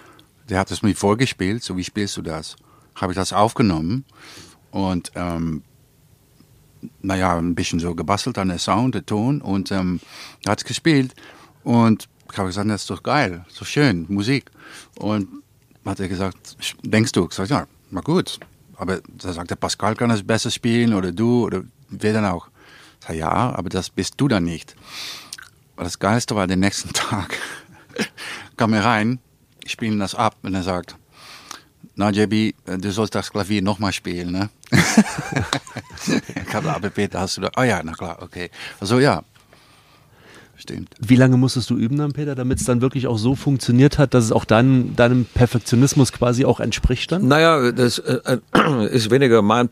[0.48, 2.56] der hat es mir vorgespielt, so wie spielst du das?
[2.94, 4.04] Habe ich das aufgenommen
[4.70, 5.62] und ähm,
[7.00, 10.00] naja, ein bisschen so gebastelt an der Sound, der Ton und ähm,
[10.46, 11.14] hat es gespielt
[11.64, 14.50] und ich habe gesagt, das ist doch geil, so schön, Musik.
[14.96, 15.28] Und
[15.85, 17.26] hat er gesagt, denkst du?
[17.26, 18.38] Ich sag, ja, na gut.
[18.76, 22.49] Aber da sagt er, Pascal kann es besser spielen oder du oder wer dann auch.
[23.01, 24.75] Ich sag, ja, aber das bist du dann nicht.
[25.77, 27.37] Aber das Geilste war, den nächsten Tag
[28.57, 29.18] kam er rein,
[29.64, 30.96] ich spiele ihm das ab und er sagt,
[31.94, 34.51] na JB, äh, du sollst das Klavier nochmal spielen, ne?
[34.70, 38.51] ich habe, aber Peter, hast du da, oh ja, na klar, okay.
[38.81, 39.22] Also ja,
[40.57, 40.94] stimmt.
[41.01, 44.14] Wie lange musstest du üben dann, Peter, damit es dann wirklich auch so funktioniert hat,
[44.14, 47.29] dass es auch dein, deinem Perfektionismus quasi auch entspricht dann?
[47.29, 49.68] Naja, das äh, äh, ist weniger mein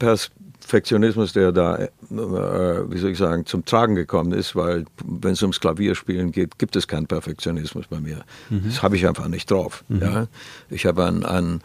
[0.65, 5.43] Perfektionismus, der da, äh, wie soll ich sagen, zum Tragen gekommen ist, weil wenn es
[5.43, 8.25] ums Klavierspielen geht, gibt es keinen Perfektionismus bei mir.
[8.49, 9.85] Das habe ich einfach nicht drauf.
[9.89, 10.27] Ja?
[10.71, 11.61] Ich habe ein, ein,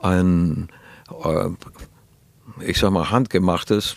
[0.00, 0.68] ein
[1.24, 1.48] äh,
[2.60, 3.96] ich sag mal, handgemachtes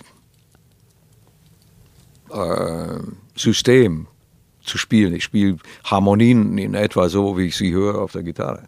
[2.32, 3.00] äh,
[3.36, 4.08] System
[4.62, 5.14] zu spielen.
[5.14, 8.64] Ich spiele Harmonien in etwa so, wie ich sie höre auf der Gitarre.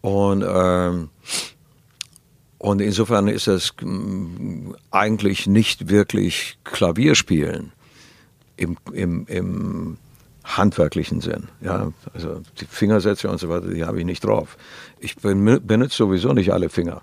[0.00, 1.10] Und, ähm,
[2.58, 7.72] und insofern ist es mm, eigentlich nicht wirklich Klavierspielen
[8.56, 9.96] im, im, im
[10.44, 11.48] handwerklichen Sinn.
[11.60, 14.56] Ja, also die Fingersätze und so weiter, die habe ich nicht drauf.
[14.98, 17.02] Ich ben- benutze sowieso nicht alle Finger.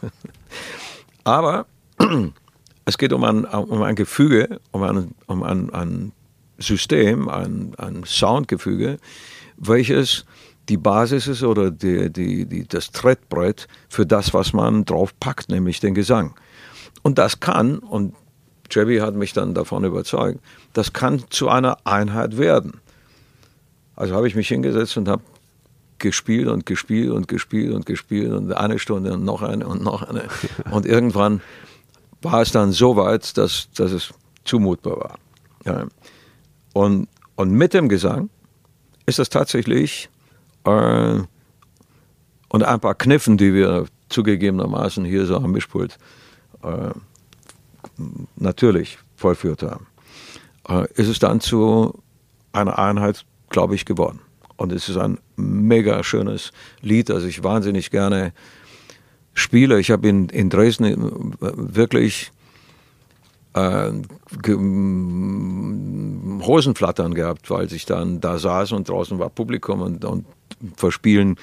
[1.24, 1.66] Aber
[2.86, 6.12] es geht um ein, um ein Gefüge, um ein, um ein, ein
[6.58, 8.98] System, ein, ein Soundgefüge,
[9.56, 10.24] welches
[10.68, 15.48] die Basis ist oder die, die, die, das Trittbrett für das, was man drauf packt,
[15.48, 16.34] nämlich den Gesang.
[17.02, 18.14] Und das kann, und
[18.70, 20.40] Jebby hat mich dann davon überzeugt,
[20.72, 22.80] das kann zu einer Einheit werden.
[23.94, 25.22] Also habe ich mich hingesetzt und habe
[25.98, 30.02] gespielt und gespielt und gespielt und gespielt und eine Stunde und noch eine und noch
[30.02, 30.24] eine.
[30.70, 31.40] Und irgendwann
[32.20, 34.12] war es dann so weit, dass, dass es
[34.44, 35.18] zumutbar war.
[35.64, 35.86] Ja.
[36.72, 38.30] Und, und mit dem Gesang
[39.06, 40.08] ist das tatsächlich
[40.64, 41.20] äh,
[42.48, 45.98] und ein paar Kniffen, die wir zugegebenermaßen hier so am Mischpult
[46.62, 46.90] äh,
[48.36, 49.86] natürlich vollführt haben,
[50.68, 52.02] äh, ist es dann zu
[52.52, 54.20] einer Einheit, glaube ich, geworden.
[54.56, 58.32] Und es ist ein mega schönes Lied, das ich wahnsinnig gerne
[59.32, 59.80] spiele.
[59.80, 62.30] Ich habe in, in Dresden äh, wirklich
[63.54, 63.90] äh,
[64.42, 70.24] ge- m- Hosenflattern gehabt, weil ich dann da saß und draußen war Publikum und, und
[70.76, 71.36] verspielen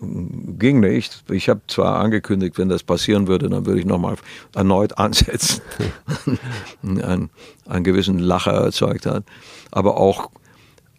[0.00, 1.24] ging nicht.
[1.30, 4.16] Ich habe zwar angekündigt, wenn das passieren würde, dann würde ich nochmal
[4.54, 5.60] erneut ansetzen.
[6.82, 7.30] einen,
[7.66, 9.24] einen gewissen Lacher erzeugt hat.
[9.70, 10.30] Aber auch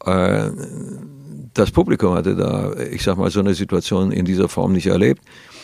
[0.06, 0.52] äh,
[1.54, 5.24] das Publikum hatte da, ich sag mal, so eine Situation in dieser Form nicht erlebt.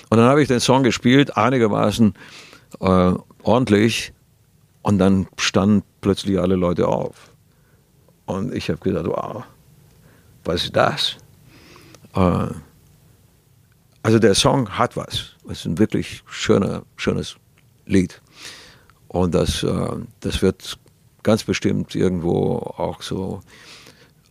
[0.09, 2.13] Und dann habe ich den Song gespielt, einigermaßen
[2.79, 3.11] äh,
[3.43, 4.13] ordentlich.
[4.81, 7.31] Und dann standen plötzlich alle Leute auf.
[8.25, 9.43] Und ich habe gedacht, wow,
[10.43, 11.17] was ist das?
[12.15, 12.47] Äh,
[14.03, 15.35] also der Song hat was.
[15.49, 17.35] Es ist ein wirklich schöner, schönes
[17.85, 18.21] Lied.
[19.07, 20.77] Und das, äh, das wird
[21.23, 23.41] ganz bestimmt irgendwo auch so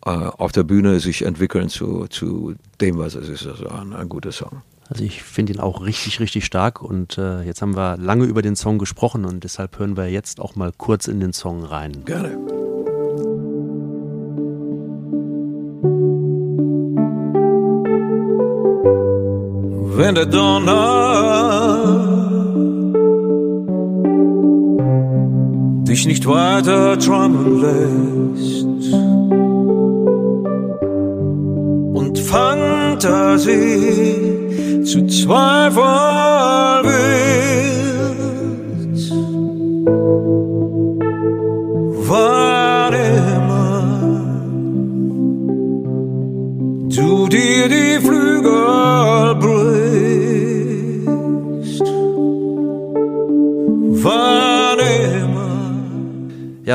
[0.04, 3.46] äh, auf der Bühne sich entwickeln zu, zu dem, was es ist.
[3.46, 4.62] Also ein, ein guter Song.
[4.88, 8.40] Also ich finde ihn auch richtig, richtig stark und äh, jetzt haben wir lange über
[8.40, 12.04] den Song gesprochen und deshalb hören wir jetzt auch mal kurz in den Song rein.
[12.04, 12.65] Gerne.
[19.96, 20.76] Wenn der Donner
[25.88, 28.92] dich nicht weiter träumen lässt
[31.94, 33.54] und Fantasie
[34.84, 35.82] zu zweifeln
[36.84, 37.26] wird.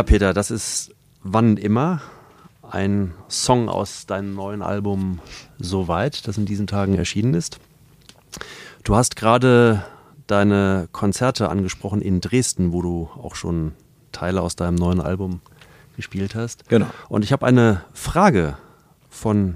[0.02, 2.02] Ja, Peter, das ist Wann immer
[2.68, 5.20] ein Song aus deinem neuen Album
[5.60, 7.60] Soweit, das in diesen Tagen erschienen ist.
[8.84, 9.86] Du hast gerade
[10.26, 13.74] deine Konzerte angesprochen in Dresden, wo du auch schon
[14.12, 15.40] Teile aus deinem neuen Album
[15.96, 16.68] gespielt hast.
[16.68, 16.88] Genau.
[17.08, 18.58] Und ich habe eine Frage
[19.08, 19.56] von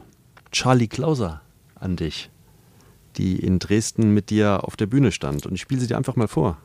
[0.51, 1.41] Charlie Klauser
[1.73, 2.29] an dich,
[3.17, 5.47] die in Dresden mit dir auf der Bühne stand.
[5.47, 6.59] Und ich spiele sie dir einfach mal vor.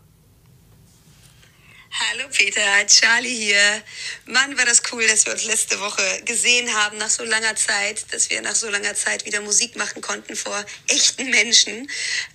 [1.93, 3.83] Hallo Peter, Charlie hier.
[4.27, 8.05] Mann, war das cool, dass wir uns letzte Woche gesehen haben nach so langer Zeit,
[8.13, 11.91] dass wir nach so langer Zeit wieder Musik machen konnten vor echten Menschen.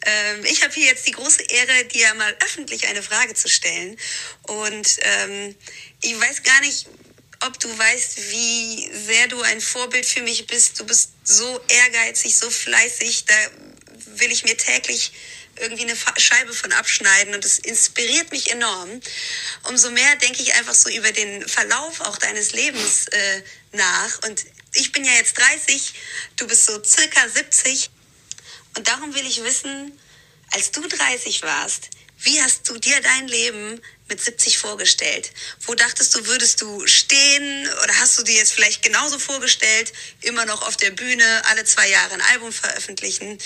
[0.05, 3.97] Ähm, ich habe hier jetzt die große Ehre, dir mal öffentlich eine Frage zu stellen.
[4.41, 5.55] Und ähm,
[6.01, 6.87] ich weiß gar nicht,
[7.45, 10.81] ob du weißt, wie sehr du ein Vorbild für mich bist.
[10.81, 13.23] Du bist so ehrgeizig, so fleißig.
[13.23, 13.35] Da
[14.17, 15.13] will ich mir täglich
[15.59, 18.99] irgendwie eine Scheibe von abschneiden und es inspiriert mich enorm.
[19.69, 24.23] Umso mehr denke ich einfach so über den Verlauf auch deines Lebens äh, nach.
[24.27, 25.93] Und ich bin ja jetzt 30,
[26.37, 27.89] du bist so circa 70.
[28.77, 29.97] Und darum will ich wissen,
[30.51, 31.89] als du 30 warst,
[32.19, 35.31] wie hast du dir dein Leben mit 70 vorgestellt?
[35.65, 37.67] Wo dachtest du, würdest du stehen?
[37.83, 41.89] Oder hast du dir jetzt vielleicht genauso vorgestellt, immer noch auf der Bühne alle zwei
[41.89, 43.37] Jahre ein Album veröffentlichen?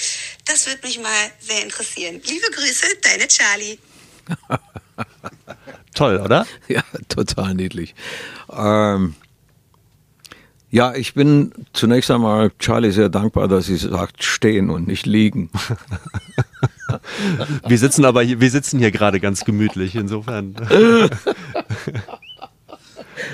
[0.46, 2.22] Das würde mich mal sehr interessieren.
[2.26, 3.80] Liebe Grüße, deine Charlie.
[5.94, 6.46] Toll, oder?
[6.68, 7.96] Ja, total niedlich.
[8.52, 9.16] Ähm,
[10.72, 15.50] ja, ich bin zunächst einmal Charlie sehr dankbar, dass sie sagt stehen und nicht liegen.
[17.68, 20.56] wir sitzen aber hier, wir sitzen hier gerade ganz gemütlich, insofern.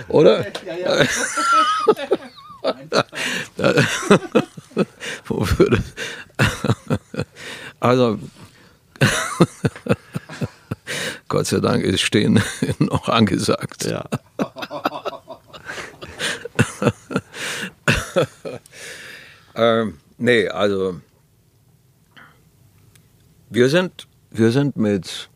[0.07, 0.45] Oder?
[0.65, 1.05] Ja, ja.
[5.25, 5.83] Wo würde.
[7.79, 8.19] Also.
[11.27, 12.41] Gott sei Dank ist Stehen
[12.79, 13.85] noch angesagt.
[13.85, 14.05] Ja.
[19.55, 21.01] ähm, nee, also
[23.55, 25.29] wir sind, wir sind mit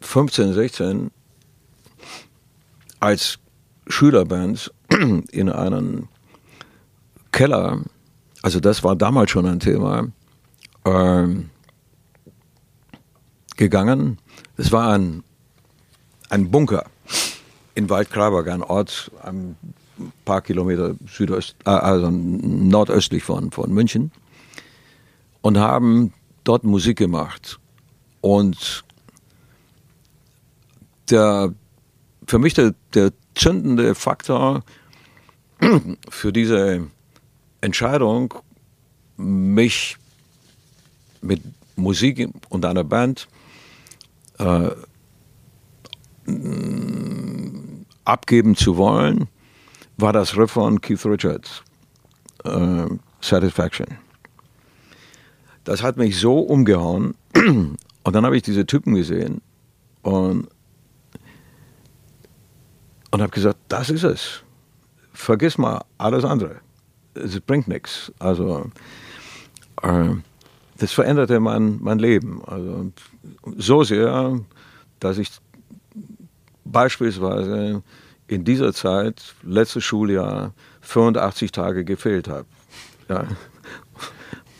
[0.00, 1.10] 15, 16
[3.00, 3.38] als
[3.86, 4.72] Schülerband
[5.30, 6.08] in einen
[7.32, 7.82] Keller,
[8.40, 10.08] also das war damals schon ein Thema,
[10.86, 11.50] ähm,
[13.56, 14.18] gegangen.
[14.56, 15.22] Es war ein,
[16.30, 16.86] ein Bunker
[17.74, 19.54] in Waldkraberg, ein Ort ein
[20.24, 24.12] paar Kilometer südöst, äh, also nordöstlich von, von München
[25.42, 26.14] und haben
[26.44, 27.58] dort Musik gemacht.
[28.20, 28.84] Und
[31.10, 31.52] der,
[32.26, 34.62] für mich der, der zündende Faktor
[36.08, 36.86] für diese
[37.60, 38.34] Entscheidung,
[39.16, 39.96] mich
[41.20, 41.42] mit
[41.76, 43.28] Musik und einer Band
[44.38, 44.70] äh,
[48.04, 49.28] abgeben zu wollen,
[49.96, 51.62] war das Riff von Keith Richards,
[52.44, 52.86] äh,
[53.20, 53.86] Satisfaction.
[55.64, 57.14] Das hat mich so umgehauen.
[58.04, 59.42] Und dann habe ich diese Typen gesehen
[60.02, 60.48] und,
[63.12, 64.42] und habe gesagt, das ist es.
[65.12, 66.56] Vergiss mal alles andere.
[67.14, 68.10] Es bringt nichts.
[68.18, 68.70] Also
[69.82, 70.08] äh,
[70.78, 72.42] das veränderte mein, mein Leben.
[72.44, 72.90] Also
[73.56, 74.40] so sehr,
[74.98, 75.30] dass ich
[76.64, 77.84] beispielsweise
[78.26, 82.46] in dieser Zeit, letztes Schuljahr, 85 Tage gefehlt habe.
[83.08, 83.26] Ja.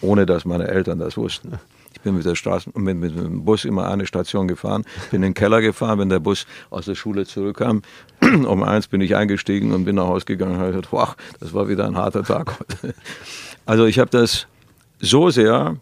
[0.03, 1.59] Ohne dass meine Eltern das wussten.
[1.95, 5.31] Ich bin mit, der Straßen, mit, mit dem Bus immer eine Station gefahren, bin in
[5.31, 7.83] den Keller gefahren, wenn der Bus aus der Schule zurückkam.
[8.21, 11.55] Um eins bin ich eingestiegen und bin nach Hause gegangen und habe gesagt, wow, das
[11.55, 12.95] war wieder ein harter Tag heute.
[13.65, 14.49] Also ich habe das
[14.99, 15.77] so sehr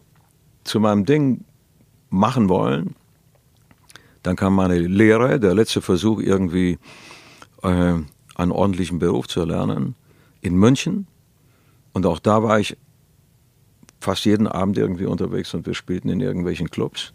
[0.64, 1.44] zu meinem Ding
[2.10, 2.94] machen wollen.
[4.22, 6.78] Dann kam meine Lehre, der letzte Versuch irgendwie
[7.62, 7.94] äh,
[8.34, 9.94] einen ordentlichen Beruf zu erlernen
[10.42, 11.06] in München.
[11.94, 12.76] Und auch da war ich
[14.00, 17.12] fast jeden Abend irgendwie unterwegs und wir spielten in irgendwelchen Clubs.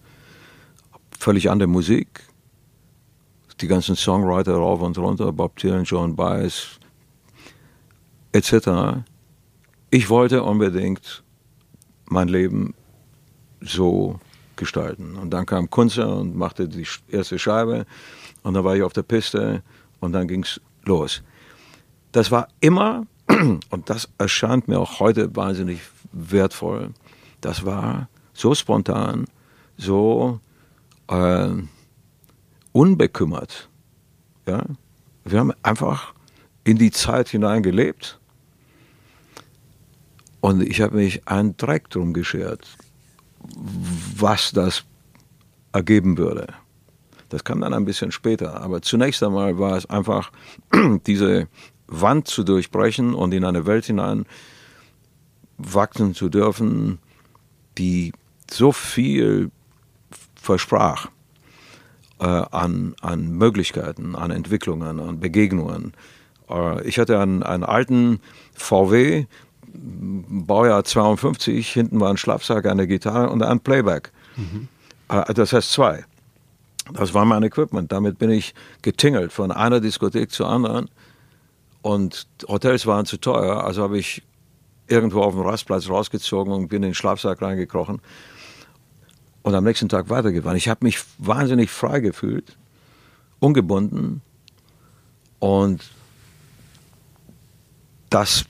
[1.20, 2.08] Völlig andere Musik.
[3.62, 6.80] Die ganzen Songwriter rauf und runter, Bob Dylan, John Baez,
[8.34, 9.04] etc.
[9.90, 11.24] Ich wollte unbedingt
[12.06, 12.76] mein Leben
[13.62, 14.20] so
[14.56, 15.16] gestalten.
[15.16, 17.86] Und dann kam Kunze und machte die erste Scheibe
[18.44, 19.64] und dann war ich auf der Piste
[20.00, 21.24] und dann ging es los.
[22.12, 23.08] Das war immer,
[23.70, 25.80] und das erscheint mir auch heute wahnsinnig
[26.16, 26.92] wertvoll,
[27.42, 29.26] das war so spontan,
[29.78, 30.40] so
[31.08, 31.50] äh,
[32.72, 33.70] unbekümmert.
[34.48, 34.64] Ja?
[35.24, 36.14] Wir haben einfach
[36.64, 38.20] in die Zeit hineingelebt
[40.42, 42.68] und ich habe mich einen Dreck drum geschert,
[44.18, 44.84] was das
[45.72, 46.48] ergeben würde.
[47.30, 48.62] Das kam dann ein bisschen später.
[48.62, 50.32] Aber zunächst einmal war es einfach,
[51.06, 51.48] diese
[51.88, 54.26] Wand zu durchbrechen und in eine Welt hinein
[55.58, 57.00] wachsen zu dürfen,
[57.78, 58.14] die
[58.50, 59.52] so viel
[60.36, 61.08] versprach
[62.20, 65.94] äh, an, an Möglichkeiten, an Entwicklungen, an Begegnungen.
[66.50, 68.20] Äh, ich hatte einen, einen alten
[68.54, 69.26] VW,
[69.74, 74.12] Baujahr 52, hinten war ein Schlafsack, eine Gitarre und ein Playback.
[74.36, 74.68] Mhm.
[75.10, 76.06] Äh, das heißt zwei.
[76.94, 77.92] Das war mein Equipment.
[77.92, 78.54] Damit bin ich
[78.84, 80.90] getingelt von einer Diskothek zur anderen.
[81.82, 84.24] Und Hotels waren zu teuer, also habe ich
[84.88, 88.02] irgendwo auf dem Rastplatz rausgezogen und bin in den Schlafsack reingekrochen
[89.42, 90.58] und am nächsten Tag weitergefahren.
[90.58, 92.58] Ich habe mich wahnsinnig frei gefühlt,
[93.40, 94.22] ungebunden
[95.40, 95.84] und
[98.10, 98.46] das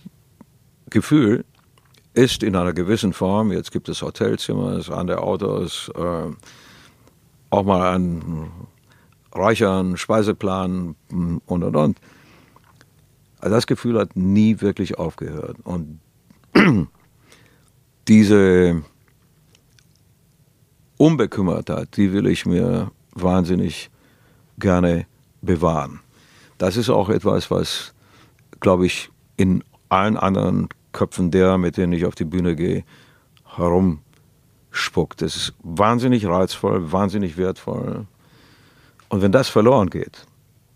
[0.90, 1.46] Gefühl
[2.14, 6.32] ist in einer gewissen Form, jetzt gibt es Hotelzimmer, es andere Autos, äh,
[7.50, 8.52] auch mal einen
[9.34, 11.98] reicheren Speiseplan und und und.
[13.40, 15.58] Also das Gefühl hat nie wirklich aufgehört.
[15.64, 16.00] Und
[18.08, 18.84] diese
[20.98, 23.90] Unbekümmertheit, die will ich mir wahnsinnig
[24.58, 25.06] gerne
[25.42, 26.00] bewahren.
[26.58, 27.94] Das ist auch etwas, was,
[28.60, 32.86] glaube ich, in allen anderen Köpfen derer, mit denen ich auf die Bühne gehe,
[33.56, 34.00] herum
[34.72, 35.22] spuckt.
[35.22, 38.08] Das ist wahnsinnig reizvoll, wahnsinnig wertvoll.
[39.10, 40.26] Und wenn das verloren geht,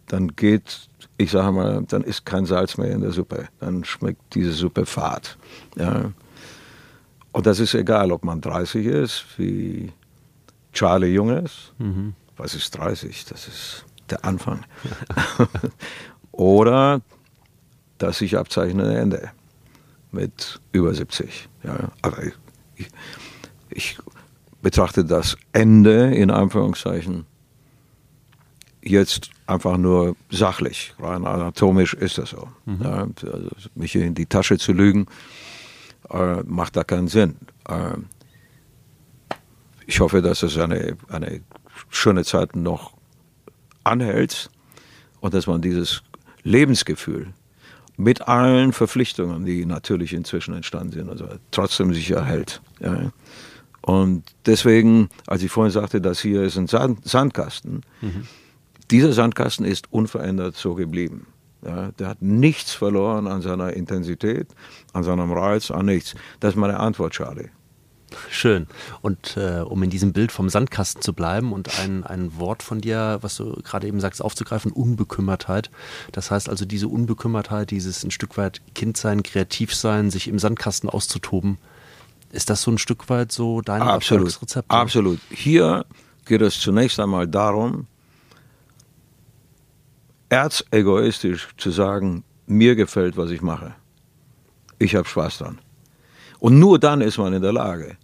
[0.08, 0.89] dann geht,
[1.20, 3.50] ich sage mal, dann ist kein Salz mehr in der Suppe.
[3.60, 5.38] Dann schmeckt diese Suppe fad.
[5.76, 6.12] Ja.
[7.34, 9.92] Und das ist egal, ob man 30 ist, wie
[10.72, 11.74] Charlie Jung ist.
[11.78, 12.14] Mhm.
[12.38, 13.26] Was ist 30?
[13.26, 14.66] Das ist der Anfang.
[16.32, 17.02] Oder
[17.98, 19.32] das sich abzeichnende Ende
[20.12, 21.50] mit über 70.
[21.64, 21.92] Ja.
[22.02, 22.34] Aber ich,
[22.76, 22.88] ich
[23.70, 23.98] ich
[24.62, 27.26] betrachte das Ende in Anführungszeichen
[28.82, 30.94] jetzt einfach nur sachlich.
[31.00, 32.48] Rein anatomisch ist das so.
[32.66, 32.80] Mhm.
[32.82, 35.08] Ja, also mich in die Tasche zu lügen,
[36.10, 37.36] äh, macht da keinen Sinn.
[37.68, 37.98] Äh,
[39.86, 41.42] ich hoffe, dass es eine, eine
[41.90, 42.94] schöne Zeit noch
[43.84, 44.50] anhält
[45.20, 46.04] und dass man dieses
[46.44, 47.34] Lebensgefühl
[47.98, 52.62] mit allen Verpflichtungen, die natürlich inzwischen entstanden sind, also trotzdem sich erhält.
[52.80, 53.12] Ja.
[53.82, 58.28] Und deswegen, als ich vorhin sagte, das hier ist ein Sand Sandkasten, mhm.
[58.92, 61.28] Dieser Sandkasten ist unverändert so geblieben.
[61.66, 64.48] Ja, der hat nichts verloren an seiner Intensität,
[64.94, 66.16] an seinem Reiz, an nichts.
[66.40, 67.50] Das ist meine Antwort, Charlie.
[68.30, 68.68] Schön.
[69.02, 72.82] Und äh, um in diesem Bild vom Sandkasten zu bleiben und ein, ein Wort von
[72.82, 75.70] dir, was du gerade eben sagst, aufzugreifen, Unbekümmertheit.
[76.12, 80.90] Das heißt also diese Unbekümmertheit, dieses ein Stück weit Kindsein, kreativ sein, sich im Sandkasten
[80.90, 81.58] auszutoben,
[82.32, 84.28] ist das so ein Stück weit so dein Absolut.
[84.28, 84.72] Erfolgsrezept?
[84.72, 85.20] Absolut.
[85.30, 85.86] Hier
[86.26, 87.88] geht es zunächst einmal darum,
[90.30, 93.76] erzegoistisch zu sagen, mir gefällt, was ich mache.
[94.78, 95.60] Ich habe Spaß dran.
[96.40, 97.98] Und nur dann ist man in der Lage,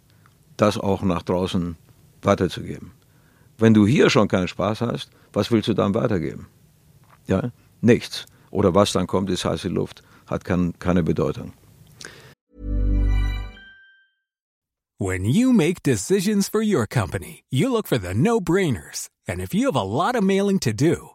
[0.57, 1.77] das auch nach draußen
[2.21, 2.91] weiterzugeben.
[3.57, 6.47] Wenn du hier schon keinen Spaß hast, was willst du dann weitergeben?
[7.27, 7.51] Ja,
[7.81, 8.25] nichts.
[8.51, 11.53] Oder was dann kommt, ist heiße Luft, hat kein, keine Bedeutung.
[14.97, 19.09] When you make decisions for your company, you look for the no-brainers.
[19.27, 21.14] And if you have a lot of mailing to do,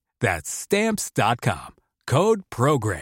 [0.21, 1.73] That's Stamps.com.
[2.05, 2.99] Code PROGRAM.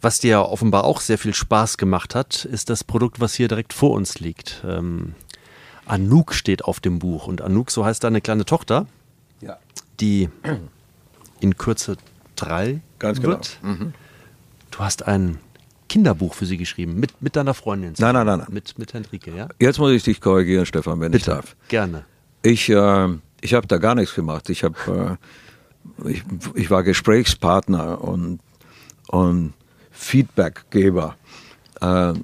[0.00, 3.74] Was dir offenbar auch sehr viel Spaß gemacht hat, ist das Produkt, was hier direkt
[3.74, 4.62] vor uns liegt.
[4.66, 5.14] Ähm,
[5.84, 8.86] Anouk steht auf dem Buch und Anouk, so heißt deine kleine Tochter,
[9.42, 9.58] Ja.
[10.00, 10.30] die
[11.40, 11.98] in Kürze
[12.36, 13.32] drei Ganz genau.
[13.34, 13.58] wird.
[14.70, 15.38] Du hast ein
[15.90, 17.92] Kinderbuch für sie geschrieben, mit, mit deiner Freundin.
[17.98, 18.48] Nein, nein, nein, nein.
[18.50, 19.48] Mit, mit Henrike, ja?
[19.58, 21.56] Jetzt muss ich dich korrigieren, Stefan, wenn ich darf.
[21.68, 22.06] Gerne.
[22.42, 23.08] Ich, äh,
[23.40, 24.48] ich habe da gar nichts gemacht.
[24.50, 25.16] Ich, hab, äh,
[26.08, 26.22] ich,
[26.54, 28.40] ich war Gesprächspartner und,
[29.08, 29.54] und
[29.90, 31.16] Feedbackgeber.
[31.80, 32.14] Äh,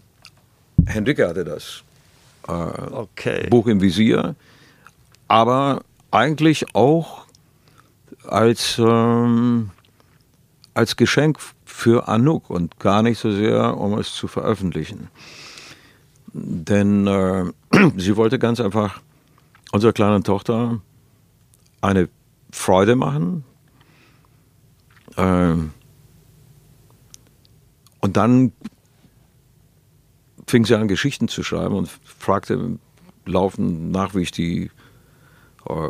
[0.87, 1.83] Henrike hatte das
[2.49, 3.49] äh, Okay.
[3.51, 4.35] Buch im Visier,
[5.29, 7.27] aber eigentlich auch
[8.25, 9.71] als, ähm,
[10.75, 15.09] als Geschenk für Anouk und gar nicht so sehr, um es zu veröffentlichen.
[16.33, 17.45] Denn äh,
[17.97, 19.01] sie wollte ganz einfach
[19.77, 20.81] unserer kleinen Tochter
[21.81, 22.09] eine
[22.51, 23.45] Freude machen.
[25.16, 25.72] Ähm,
[28.01, 28.53] und dann
[30.47, 32.79] fing sie an, Geschichten zu schreiben und fragte
[33.27, 34.70] laufend nach, wie ich die
[35.68, 35.89] äh,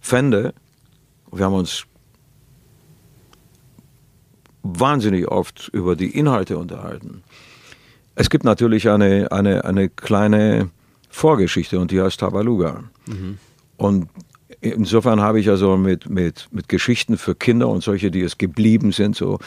[0.00, 0.54] fände.
[1.30, 1.86] Wir haben uns
[4.62, 7.22] wahnsinnig oft über die Inhalte unterhalten.
[8.14, 10.70] Es gibt natürlich eine, eine, eine kleine
[11.12, 12.84] Vorgeschichte und die heißt Tabaluga.
[13.76, 14.08] Und
[14.60, 18.92] insofern habe ich also mit, mit, mit Geschichten für Kinder und solche, die es geblieben
[18.92, 19.38] sind, so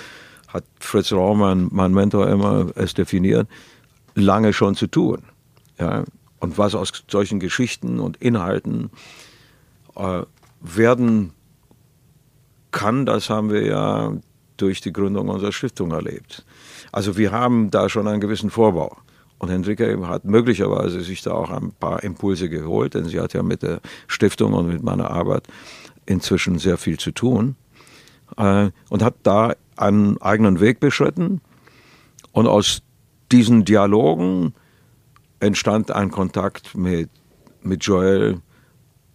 [0.48, 3.48] hat Fritz Raumann, mein Mentor, immer es definiert,
[4.14, 5.24] lange schon zu tun.
[5.80, 6.06] Ja?
[6.40, 8.92] Und was aus solchen Geschichten und Inhalten
[9.96, 10.22] äh,
[10.62, 11.34] werden
[12.72, 14.14] kann, das haben wir ja
[14.58, 16.46] durch die Gründung unserer Stiftung erlebt.
[16.92, 18.98] Also wir haben da schon einen gewissen Vorbau.
[19.46, 23.44] Und Henrike hat möglicherweise sich da auch ein paar Impulse geholt, denn sie hat ja
[23.44, 25.48] mit der Stiftung und mit meiner Arbeit
[26.08, 27.56] inzwischen sehr viel zu tun
[28.38, 31.42] äh, und hat da einen eigenen Weg beschritten.
[32.32, 32.82] Und aus
[33.32, 34.56] diesen Dialogen
[35.40, 37.12] entstand ein Kontakt mit,
[37.62, 38.42] mit Joel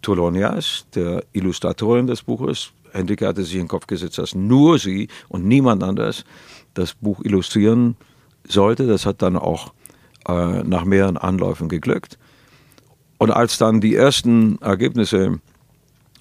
[0.01, 2.71] Tolonias, der Illustratorin des Buches.
[2.93, 6.23] Henrike hatte sich in den Kopf gesetzt, dass nur sie und niemand anders
[6.73, 7.97] das Buch illustrieren
[8.47, 8.87] sollte.
[8.87, 9.73] Das hat dann auch
[10.27, 12.17] äh, nach mehreren Anläufen geglückt.
[13.17, 15.39] Und als dann die ersten Ergebnisse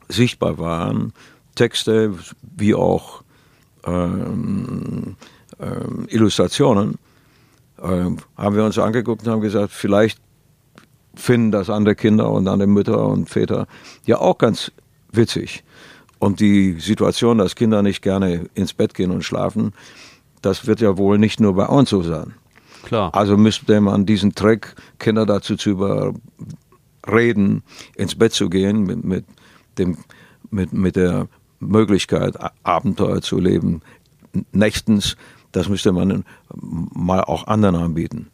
[0.08, 1.12] sichtbar waren,
[1.54, 3.22] Texte wie auch
[3.84, 5.16] ähm,
[5.58, 6.96] ähm, Illustrationen,
[7.82, 10.20] ähm, haben wir uns angeguckt und haben gesagt, vielleicht
[11.14, 13.66] finden das andere Kinder und andere Mütter und Väter
[14.04, 14.70] ja auch ganz
[15.12, 15.64] witzig.
[16.18, 19.72] Und die Situation, dass Kinder nicht gerne ins Bett gehen und schlafen,
[20.42, 22.34] das wird ja wohl nicht nur bei uns so sein.
[22.82, 23.14] Klar.
[23.14, 27.62] Also müsste man diesen Trick, Kinder dazu zu überreden,
[27.96, 29.24] ins Bett zu gehen, mit, mit,
[29.78, 29.98] dem,
[30.50, 31.28] mit, mit der
[31.60, 33.82] Möglichkeit, Abenteuer zu leben,
[34.52, 35.16] nächtens,
[35.52, 36.24] das müsste man
[36.54, 38.30] mal auch anderen anbieten.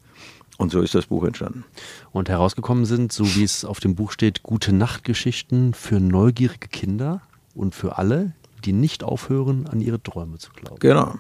[0.59, 1.65] Und so ist das Buch entstanden.
[2.13, 7.21] Und herausgekommen sind, so wie es auf dem Buch steht, gute Nachtgeschichten für neugierige Kinder
[7.55, 8.33] und für alle,
[8.65, 10.79] die nicht aufhören, an ihre Träume zu glauben.
[10.79, 11.17] Genau,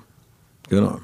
[0.69, 1.01] genau.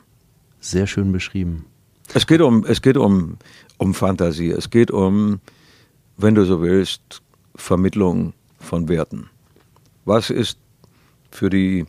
[0.61, 1.67] Sehr schön beschrieben.
[2.15, 3.39] Es geht um, es geht um,
[3.79, 4.51] um Fantasie.
[4.51, 5.41] Es geht um,
[6.19, 7.23] wenn du so willst,
[7.55, 9.31] Vermittlung von Werten.
[10.05, 10.59] Was ist
[11.31, 11.87] für die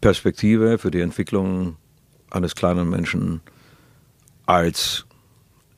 [0.00, 1.76] Perspektive, für die Entwicklung
[2.30, 3.40] eines kleinen Menschen
[4.46, 5.06] als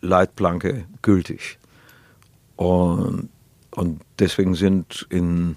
[0.02, 1.58] Leitplanke gültig?
[2.56, 3.30] Und,
[3.70, 5.56] und deswegen sind in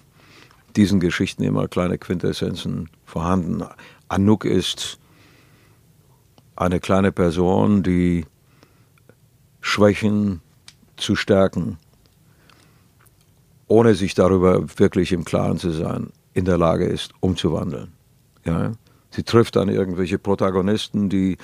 [0.77, 3.63] diesen Geschichten immer kleine Quintessenzen vorhanden.
[4.07, 4.99] Anouk ist
[6.60, 8.26] eine kleine Person, die
[9.62, 10.41] Schwächen
[10.97, 11.78] zu stärken,
[13.68, 17.93] ohne sich darüber wirklich im Klaren zu sein, in der Lage ist, umzuwandeln.
[18.45, 18.74] Ja?
[19.10, 21.38] Sie trifft dann irgendwelche Protagonisten, die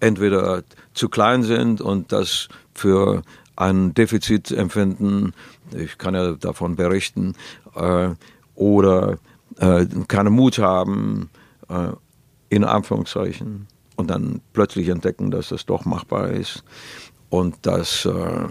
[0.00, 0.64] entweder
[0.94, 3.22] zu klein sind und das für
[3.54, 5.32] ein Defizit empfinden,
[5.74, 7.34] ich kann ja davon berichten,
[7.74, 8.08] äh,
[8.54, 9.18] oder
[9.58, 11.30] äh, keinen Mut haben,
[11.68, 11.92] äh,
[12.48, 16.62] in Anführungszeichen, und dann plötzlich entdecken, dass das doch machbar ist
[17.30, 18.48] und dass äh,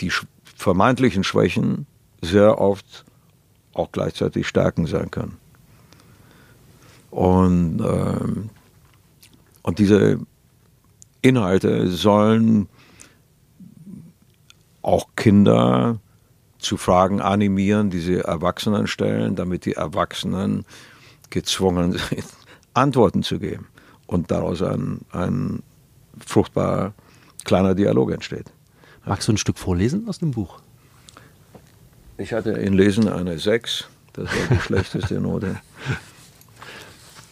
[0.00, 0.12] die
[0.44, 1.86] vermeintlichen Schwächen
[2.20, 3.04] sehr oft
[3.74, 5.38] auch gleichzeitig Stärken sein können.
[7.10, 8.48] Und, äh,
[9.62, 10.18] und diese
[11.22, 12.68] Inhalte sollen
[14.82, 15.98] auch Kinder
[16.58, 20.64] zu Fragen animieren, die sie Erwachsenen stellen, damit die Erwachsenen
[21.30, 22.24] gezwungen sind,
[22.74, 23.66] Antworten zu geben
[24.12, 25.62] und daraus ein, ein
[26.24, 26.92] fruchtbarer
[27.44, 28.52] kleiner Dialog entsteht.
[29.04, 30.60] Magst du ein Stück vorlesen aus dem Buch?
[32.18, 35.60] Ich hatte in Lesen eine 6, das war die schlechteste Note.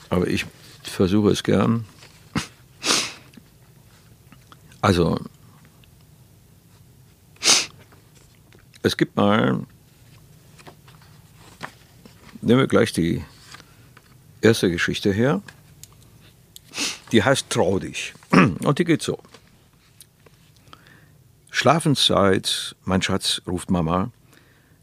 [0.08, 0.46] Aber ich
[0.82, 1.84] versuche es gern.
[4.80, 5.20] Also,
[8.82, 9.60] es gibt mal,
[12.40, 13.22] nehmen wir gleich die
[14.40, 15.42] erste Geschichte her.
[17.12, 18.14] Die heißt Trau dich.
[18.32, 19.18] Und die geht so.
[21.50, 24.10] Schlafenszeit, mein Schatz, ruft Mama,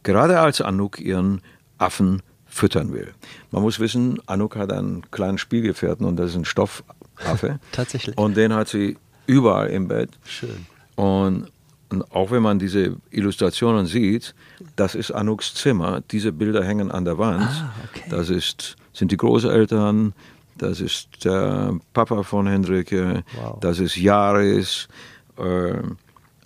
[0.03, 1.41] gerade als Anouk ihren
[1.78, 3.13] Affen füttern will.
[3.51, 7.59] Man muss wissen, Anouk hat einen kleinen Spielgefährten und das ist ein Stoffaffe.
[7.71, 8.17] Tatsächlich.
[8.17, 8.97] Und den hat sie
[9.28, 10.09] überall im Bett.
[10.25, 10.65] Schön.
[10.95, 11.51] Und,
[11.89, 14.34] und auch wenn man diese Illustrationen sieht,
[14.75, 16.01] das ist Anouks Zimmer.
[16.11, 17.43] Diese Bilder hängen an der Wand.
[17.43, 18.03] Ah, okay.
[18.09, 20.13] Das ist, sind die Großeltern,
[20.58, 23.60] das ist der Papa von Hendrike, Wow.
[23.60, 24.88] das ist Jaris.
[25.38, 25.82] Äh,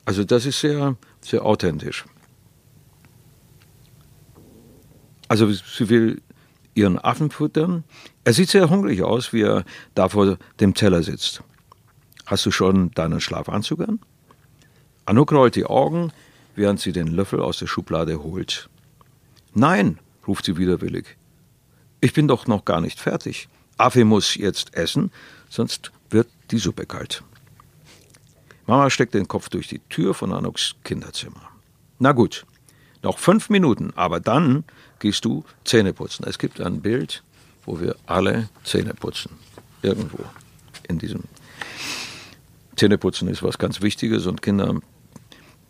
[0.05, 2.05] also das ist sehr, sehr authentisch.
[5.27, 6.21] Also sie will
[6.73, 7.83] ihren Affen füttern.
[8.23, 9.63] Er sieht sehr hungrig aus, wie er
[9.95, 11.43] da vor dem Teller sitzt.
[12.25, 13.99] Hast du schon deinen Schlafanzug an?
[15.05, 16.11] Anouk rollt die Augen,
[16.55, 18.69] während sie den Löffel aus der Schublade holt.
[19.53, 21.17] Nein, ruft sie widerwillig.
[21.99, 23.47] Ich bin doch noch gar nicht fertig.
[23.81, 25.11] Affe muss jetzt essen,
[25.49, 27.23] sonst wird die Suppe kalt.
[28.67, 31.41] Mama steckt den Kopf durch die Tür von Anouks Kinderzimmer.
[31.99, 32.45] Na gut,
[33.03, 34.63] noch fünf Minuten, aber dann
[34.99, 36.25] gehst du Zähne putzen.
[36.27, 37.23] Es gibt ein Bild,
[37.65, 39.31] wo wir alle Zähne putzen.
[39.81, 40.23] Irgendwo
[40.87, 41.23] in diesem.
[42.75, 44.79] Zähneputzen ist was ganz Wichtiges und Kinder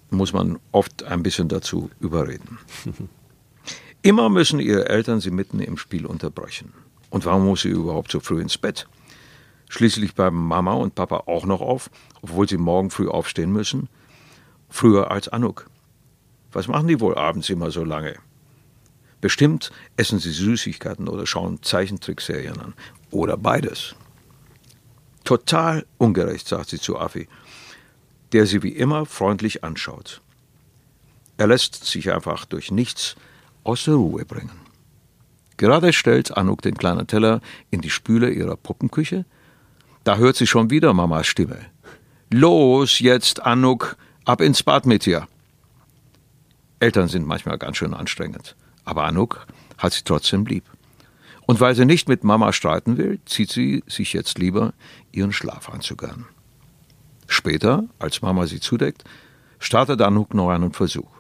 [0.10, 2.60] muss man oft ein bisschen dazu überreden.
[4.02, 6.74] Immer müssen ihre Eltern sie mitten im Spiel unterbrechen.
[7.12, 8.88] Und warum muss sie überhaupt so früh ins Bett?
[9.70, 11.92] Schließlich bleiben Mama und Papa auch noch auf,
[12.22, 13.88] obwohl sie morgen früh aufstehen müssen.
[14.70, 15.70] Früher als Anouk.
[16.52, 18.18] Was machen die wohl abends immer so lange?
[19.22, 22.74] Bestimmt essen sie Süßigkeiten oder schauen Zeichentrickserien an.
[23.12, 23.96] Oder beides.
[25.24, 27.28] Total ungerecht, sagt sie zu Affi,
[28.32, 30.22] der sie wie immer freundlich anschaut.
[31.38, 33.16] Er lässt sich einfach durch nichts
[33.64, 34.71] aus der Ruhe bringen.
[35.62, 37.40] Gerade stellt Anouk den kleinen Teller
[37.70, 39.26] in die Spüle ihrer Puppenküche.
[40.04, 41.60] Da hört sie schon wieder Mamas Stimme.
[42.32, 43.96] Los jetzt, Anouk,
[44.26, 45.28] ab ins Bad mit dir.
[46.80, 48.56] Eltern sind manchmal ganz schön anstrengend,
[48.86, 49.46] aber Anouk
[49.78, 50.64] hat sie trotzdem lieb.
[51.46, 54.74] Und weil sie nicht mit Mama streiten will, zieht sie sich jetzt lieber
[55.12, 56.26] ihren Schlafanzug an.
[57.28, 59.04] Später, als Mama sie zudeckt,
[59.60, 61.12] startet Anouk noch einen Versuch.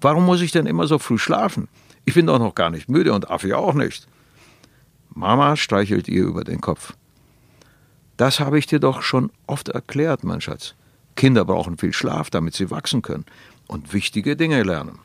[0.00, 1.66] Warum muss ich denn immer so früh schlafen?
[2.06, 4.06] Ich bin doch noch gar nicht müde und Affi auch nicht.
[5.10, 6.94] Mama streichelt ihr über den Kopf.
[8.16, 10.74] Das habe ich dir doch schon oft erklärt, mein Schatz.
[11.16, 13.26] Kinder brauchen viel Schlaf, damit sie wachsen können
[13.66, 15.00] und wichtige Dinge lernen.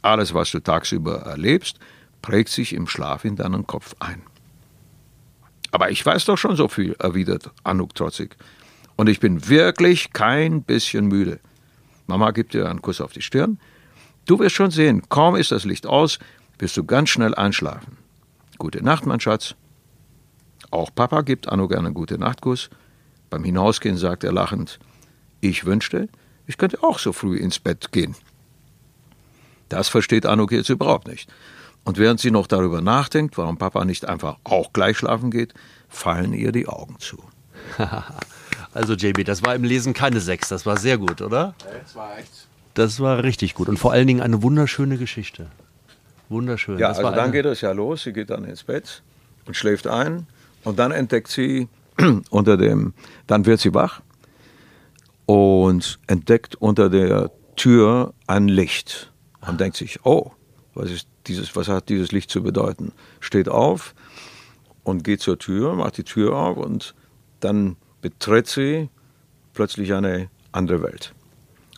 [0.00, 1.78] Alles, was du tagsüber erlebst,
[2.22, 4.22] prägt sich im Schlaf in deinen Kopf ein.
[5.72, 8.36] Aber ich weiß doch schon so viel, erwidert Anouk trotzig.
[8.96, 11.40] Und ich bin wirklich kein bisschen müde.
[12.06, 13.58] Mama gibt dir einen Kuss auf die Stirn.
[14.26, 16.18] Du wirst schon sehen, kaum ist das Licht aus,
[16.64, 17.98] wirst du ganz schnell einschlafen.
[18.56, 19.54] Gute Nacht, mein Schatz.
[20.70, 22.70] Auch Papa gibt Anouk einen gute Nachtkuss.
[23.28, 24.78] Beim Hinausgehen sagt er lachend,
[25.42, 26.08] ich wünschte,
[26.46, 28.16] ich könnte auch so früh ins Bett gehen.
[29.68, 31.30] Das versteht Anouk jetzt überhaupt nicht.
[31.84, 35.52] Und während sie noch darüber nachdenkt, warum Papa nicht einfach auch gleich schlafen geht,
[35.90, 37.22] fallen ihr die Augen zu.
[38.72, 41.54] Also JB, das war im Lesen keine Sechs, das war sehr gut, oder?
[41.80, 42.48] Das war echt.
[42.74, 45.46] Das war richtig gut und vor allen Dingen eine wunderschöne Geschichte.
[46.28, 46.78] Wunderschön.
[46.78, 48.04] Ja, das also dann geht es ja los.
[48.04, 49.02] Sie geht dann ins Bett
[49.46, 50.26] und schläft ein.
[50.64, 51.68] Und dann entdeckt sie
[52.30, 52.94] unter dem,
[53.26, 54.00] dann wird sie wach
[55.26, 59.12] und entdeckt unter der Tür ein Licht
[59.46, 60.32] und denkt sich, oh,
[60.74, 62.92] was ist dieses, was hat dieses Licht zu bedeuten?
[63.20, 63.94] Steht auf
[64.82, 66.94] und geht zur Tür, macht die Tür auf und
[67.40, 68.88] dann betritt sie
[69.52, 71.14] plötzlich eine andere Welt.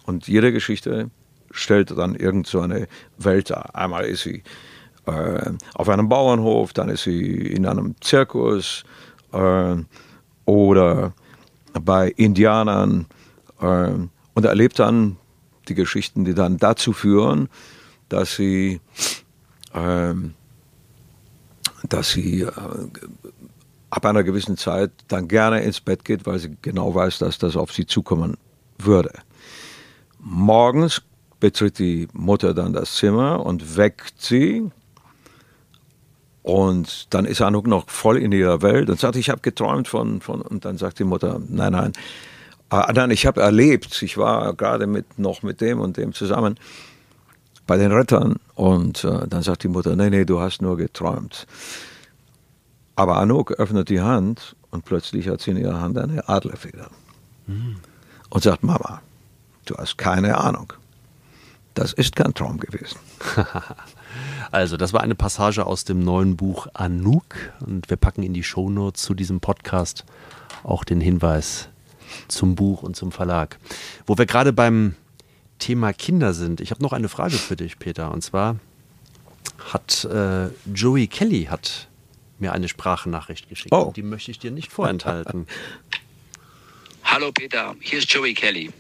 [0.05, 1.11] Und jede Geschichte
[1.57, 2.87] stellt dann irgend so eine
[3.19, 3.75] Welt dar.
[3.75, 4.43] Einmal ist sie
[5.07, 8.85] äh, auf einem Bauernhof, dann ist sie in einem Zirkus
[9.33, 9.77] äh,
[10.45, 11.13] oder
[11.73, 13.07] bei Indianern
[13.61, 13.91] äh,
[14.35, 15.17] und erlebt dann
[15.69, 17.49] die Geschichten, die dann dazu führen,
[18.09, 18.81] dass sie,
[19.75, 20.35] ähm,
[21.89, 22.51] dass sie äh,
[23.91, 27.57] ab einer gewissen Zeit dann gerne ins Bett geht, weil sie genau weiß, dass das
[27.57, 28.37] auf sie zukommen
[28.79, 29.13] würde.
[30.19, 31.03] Morgens
[31.41, 34.71] betritt die Mutter dann das Zimmer und weckt sie.
[36.43, 40.21] Und dann ist Anouk noch voll in ihrer Welt und sagt, ich habe geträumt von,
[40.21, 41.93] von, und dann sagt die Mutter, nein, nein,
[42.71, 46.57] ah, nein, ich habe erlebt, ich war gerade mit, noch mit dem und dem zusammen
[47.67, 51.49] bei den Rettern und äh, dann sagt die Mutter, nee, nee, du hast nur geträumt.
[52.95, 56.91] Aber Anouk öffnet die Hand und plötzlich hat sie in ihrer Hand eine Adlerfeder
[57.47, 57.77] mhm.
[58.31, 59.03] und sagt, Mama,
[59.65, 60.73] du hast keine Ahnung.
[61.77, 62.99] Das ist kein Traum gewesen.
[64.51, 68.43] also, das war eine Passage aus dem neuen Buch Anouk und wir packen in die
[68.43, 70.07] Shownotes zu diesem Podcast
[70.65, 71.69] auch den Hinweis
[72.29, 73.59] zum Buch und zum Verlag.
[74.07, 74.97] Wo wir gerade beim
[75.59, 78.11] Thema Kinder sind, ich habe noch eine Frage für dich, Peter.
[78.11, 78.57] Und zwar
[79.71, 81.89] hat äh, Joey Kelly hat
[82.39, 83.75] mir eine Sprachnachricht geschickt.
[83.75, 83.93] Oh.
[83.95, 85.47] Die möchte ich dir nicht vorenthalten.
[87.05, 88.73] Hallo Peter, hier ist Joey Kelly.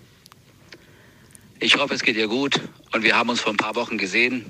[1.58, 2.60] Ich hoffe, es geht dir gut
[2.92, 4.44] und wir haben uns vor ein paar Wochen gesehen.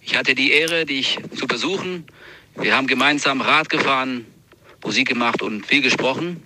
[0.00, 2.06] Ich hatte die Ehre, dich zu besuchen.
[2.54, 4.24] Wir haben gemeinsam Rad gefahren,
[4.82, 6.42] Musik gemacht und viel gesprochen.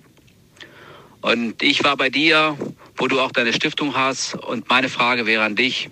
[1.21, 2.57] Und ich war bei dir,
[2.97, 4.35] wo du auch deine Stiftung hast.
[4.35, 5.89] Und meine Frage wäre an dich.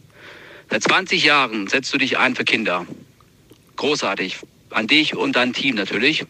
[0.70, 2.86] Seit 20 Jahren setzt du dich ein für Kinder.
[3.78, 4.39] Großartig.
[4.72, 6.26] An dich und dein Team natürlich.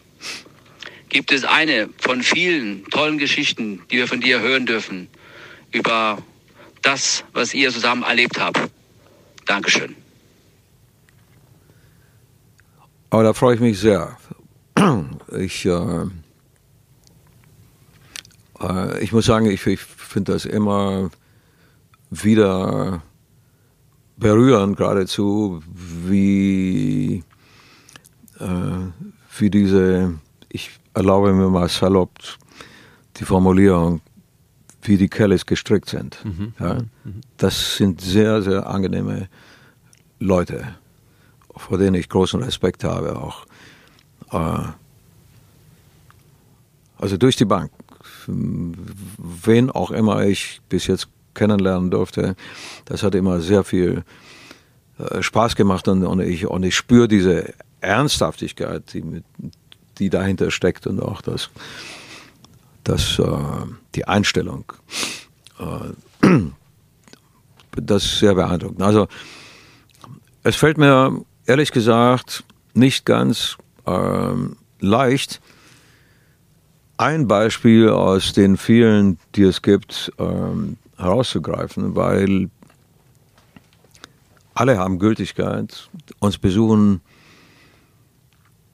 [1.08, 5.08] Gibt es eine von vielen tollen Geschichten, die wir von dir hören dürfen,
[5.72, 6.22] über
[6.82, 8.60] das, was ihr zusammen erlebt habt.
[9.46, 9.96] Dankeschön.
[13.10, 14.16] Aber da freue ich mich sehr.
[15.36, 16.06] Ich, äh,
[18.60, 21.10] äh, ich muss sagen, ich, ich finde das immer
[22.10, 23.02] wieder
[24.16, 27.24] berührend geradezu, wie,
[28.38, 28.46] äh,
[29.38, 30.14] wie diese,
[30.48, 32.12] ich erlaube mir mal salopp
[33.16, 34.00] die Formulierung,
[34.82, 36.24] wie die Kellys gestrickt sind.
[36.24, 36.54] Mhm.
[36.58, 36.74] Ja?
[37.04, 37.20] Mhm.
[37.36, 39.28] Das sind sehr, sehr angenehme
[40.18, 40.76] Leute,
[41.56, 43.46] vor denen ich großen Respekt habe auch.
[44.30, 44.68] Äh,
[46.98, 47.70] also durch die Bank.
[48.26, 52.36] Wen auch immer ich bis jetzt kennenlernen durfte,
[52.84, 54.04] das hat immer sehr viel
[54.98, 59.24] äh, Spaß gemacht und, und ich, und ich spüre diese Ernsthaftigkeit, die, mit,
[59.98, 61.50] die dahinter steckt und auch das,
[62.84, 63.26] dass äh,
[63.94, 64.64] die Einstellung,
[65.58, 66.28] äh,
[67.72, 68.82] das ist sehr beeindruckend.
[68.82, 69.08] Also
[70.42, 73.56] es fällt mir ehrlich gesagt nicht ganz
[73.86, 74.32] äh,
[74.80, 75.40] leicht,
[76.96, 82.50] ein Beispiel aus den vielen, die es gibt, ähm, herauszugreifen, weil
[84.54, 85.88] alle haben Gültigkeit.
[86.20, 87.00] Uns besuchen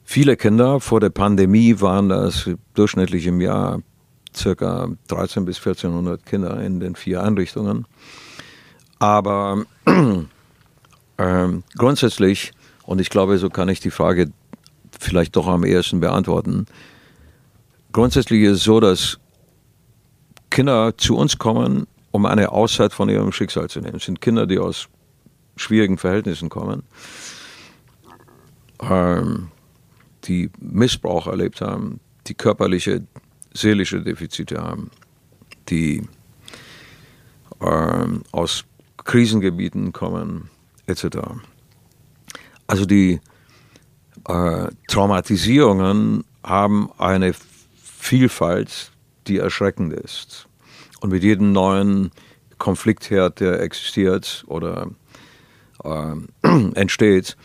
[0.05, 0.81] viele Kinder.
[0.81, 3.81] Vor der Pandemie waren das durchschnittlich im Jahr
[4.37, 7.87] circa 13 bis 1400 Kinder in den vier Einrichtungen.
[8.99, 9.65] Aber
[11.17, 12.53] äh, grundsätzlich,
[12.85, 14.31] und ich glaube, so kann ich die Frage
[14.99, 16.67] vielleicht doch am ehesten beantworten,
[17.93, 19.19] grundsätzlich ist es so, dass
[20.51, 23.97] Kinder zu uns kommen, um eine Auszeit von ihrem Schicksal zu nehmen.
[23.97, 24.89] Es sind Kinder, die aus
[25.57, 26.83] schwierigen Verhältnissen kommen,
[28.81, 29.49] ähm,
[30.25, 33.03] die Missbrauch erlebt haben, die körperliche
[33.61, 34.91] seelische Defizite haben,
[35.69, 36.03] die
[37.61, 38.65] äh, aus
[39.05, 40.51] Krisengebieten kommen,
[40.87, 41.19] etc.
[42.67, 43.21] Also die
[44.27, 47.35] äh, Traumatisierungen haben eine
[47.77, 48.93] Vielfalt,
[49.27, 50.47] die erschreckend ist.
[51.01, 52.11] Und mit jedem neuen
[52.59, 54.91] Konfliktherd, der existiert oder
[55.85, 56.15] äh,
[56.75, 57.37] entsteht,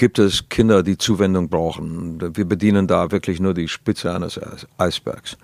[0.00, 2.34] gibt es Kinder, die Zuwendung brauchen.
[2.34, 4.40] Wir bedienen da wirklich nur die Spitze eines
[4.78, 5.36] Eisbergs.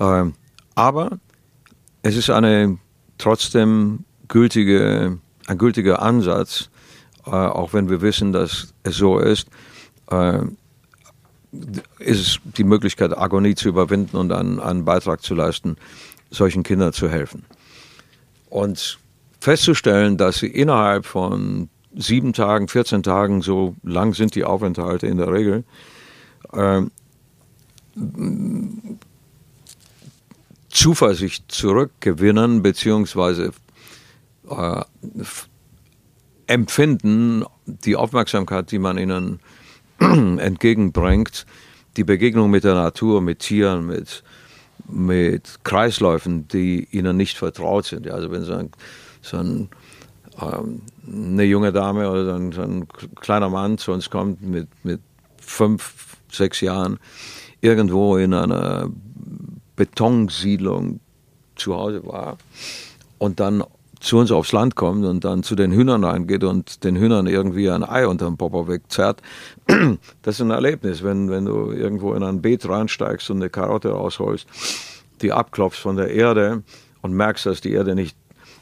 [0.00, 0.34] Ähm,
[0.74, 1.20] aber
[2.02, 2.76] es ist eine
[3.18, 6.70] trotzdem gültige, ein gültiger Ansatz,
[7.24, 9.46] äh, auch wenn wir wissen, dass es so ist,
[10.10, 10.40] äh,
[12.00, 15.76] ist es die Möglichkeit, Agonie zu überwinden und einen, einen Beitrag zu leisten,
[16.30, 17.44] solchen Kindern zu helfen.
[18.50, 18.98] Und
[19.38, 25.16] festzustellen, dass sie innerhalb von sieben Tagen, 14 Tagen, so lang sind die Aufenthalte in
[25.16, 25.64] der Regel,
[26.52, 26.90] ähm,
[30.68, 33.52] Zuversicht zurückgewinnen, beziehungsweise
[34.50, 34.82] äh,
[36.46, 39.40] empfinden, die Aufmerksamkeit, die man ihnen
[39.98, 41.46] entgegenbringt,
[41.96, 44.22] die Begegnung mit der Natur, mit Tieren, mit,
[44.86, 48.08] mit Kreisläufen, die ihnen nicht vertraut sind.
[48.10, 48.70] Also wenn so ein,
[49.22, 49.68] so ein
[50.40, 55.00] ähm, eine junge Dame oder ein, ein, kleiner Mann zu uns kommt mit, mit
[55.40, 56.98] fünf, sechs Jahren,
[57.60, 58.90] irgendwo in einer
[59.76, 61.00] Betonsiedlung
[61.54, 62.36] zu Hause war
[63.18, 63.64] und dann
[64.00, 67.70] zu uns aufs Land kommt und dann zu den Hühnern reingeht und den Hühnern irgendwie
[67.70, 69.22] ein Ei unter dem Popo wegzerrt,
[70.22, 73.90] das ist ein Erlebnis, wenn, wenn du irgendwo in ein Beet reinsteigst und eine Karotte
[73.90, 74.46] rausholst,
[75.22, 76.62] die abklopfst von der Erde
[77.02, 78.16] und merkst, dass die Erde nicht,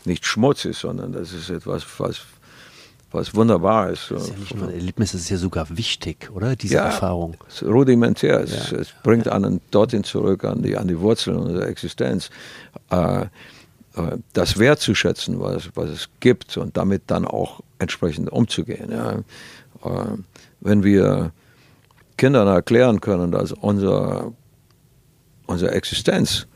[0.07, 2.21] nicht Schmutz ist, sondern das ist etwas, was,
[3.11, 4.11] was wunderbar ist.
[4.11, 6.57] Das ist ja nicht nur ein Erlebnis, das ist ja sogar wichtig, oder?
[6.57, 7.37] Diese ja, Erfahrung.
[7.49, 8.41] Es ist rudimentär.
[8.41, 8.79] Es, ja.
[8.79, 12.31] es, bringt einen dorthin zurück an die, an die Wurzeln unserer Existenz.
[12.91, 13.27] Äh,
[13.97, 18.91] äh, das wertzuschätzen, was, was es gibt und damit dann auch entsprechend umzugehen.
[18.91, 19.19] Ja.
[19.85, 20.19] Äh,
[20.61, 21.33] wenn wir
[22.17, 24.33] Kindern erklären können, dass unser,
[25.47, 26.47] unsere Existenz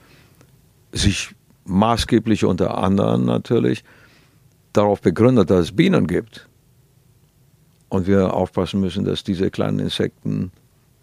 [0.92, 1.34] sich
[1.68, 3.84] maßgeblich unter anderem natürlich
[4.72, 6.48] darauf begründet, dass es Bienen gibt.
[7.88, 10.52] Und wir aufpassen müssen, dass diese kleinen Insekten,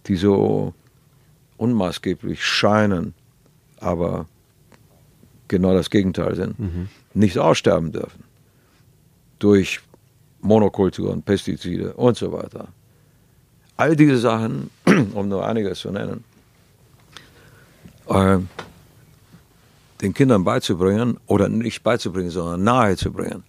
[0.06, 0.74] die so
[1.58, 3.14] unmaßgeblich scheinen,
[3.80, 4.28] aber
[5.48, 6.90] genau das Gegenteil sind, mhm.
[7.14, 8.24] nicht aussterben dürfen.
[9.40, 9.80] Durch
[10.42, 12.68] Monokulturen, Pestizide und so weiter.
[13.78, 14.70] All diese Sachen,
[15.14, 16.24] um nur einiges zu nennen,
[18.08, 18.38] äh,
[20.06, 23.44] den Kindern beizubringen oder nicht beizubringen, sondern nahezubringen.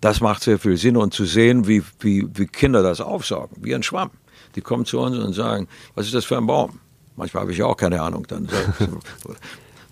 [0.00, 3.74] Das macht sehr viel Sinn und zu sehen, wie, wie, wie Kinder das aufsaugen, wie
[3.74, 4.10] ein Schwamm.
[4.54, 6.78] Die kommen zu uns und sagen, was ist das für ein Baum?
[7.16, 8.26] Manchmal habe ich auch keine Ahnung.
[8.28, 8.48] Dann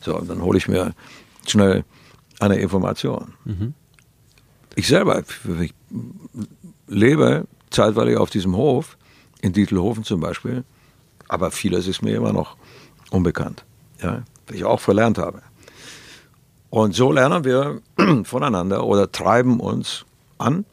[0.01, 0.95] So, dann hole ich mir
[1.47, 1.85] schnell
[2.39, 3.35] eine Information.
[3.45, 3.75] Mhm.
[4.75, 5.23] Ich selber
[5.61, 5.75] ich
[6.87, 8.97] lebe zeitweilig auf diesem Hof,
[9.41, 10.65] in Dietelhofen zum Beispiel,
[11.29, 12.57] aber vieles ist mir immer noch
[13.11, 13.65] unbekannt,
[14.01, 15.43] ja, was ich auch verlernt habe.
[16.73, 17.83] Und so lernen wir
[18.25, 20.07] voneinander oder treiben uns
[20.39, 20.65] an,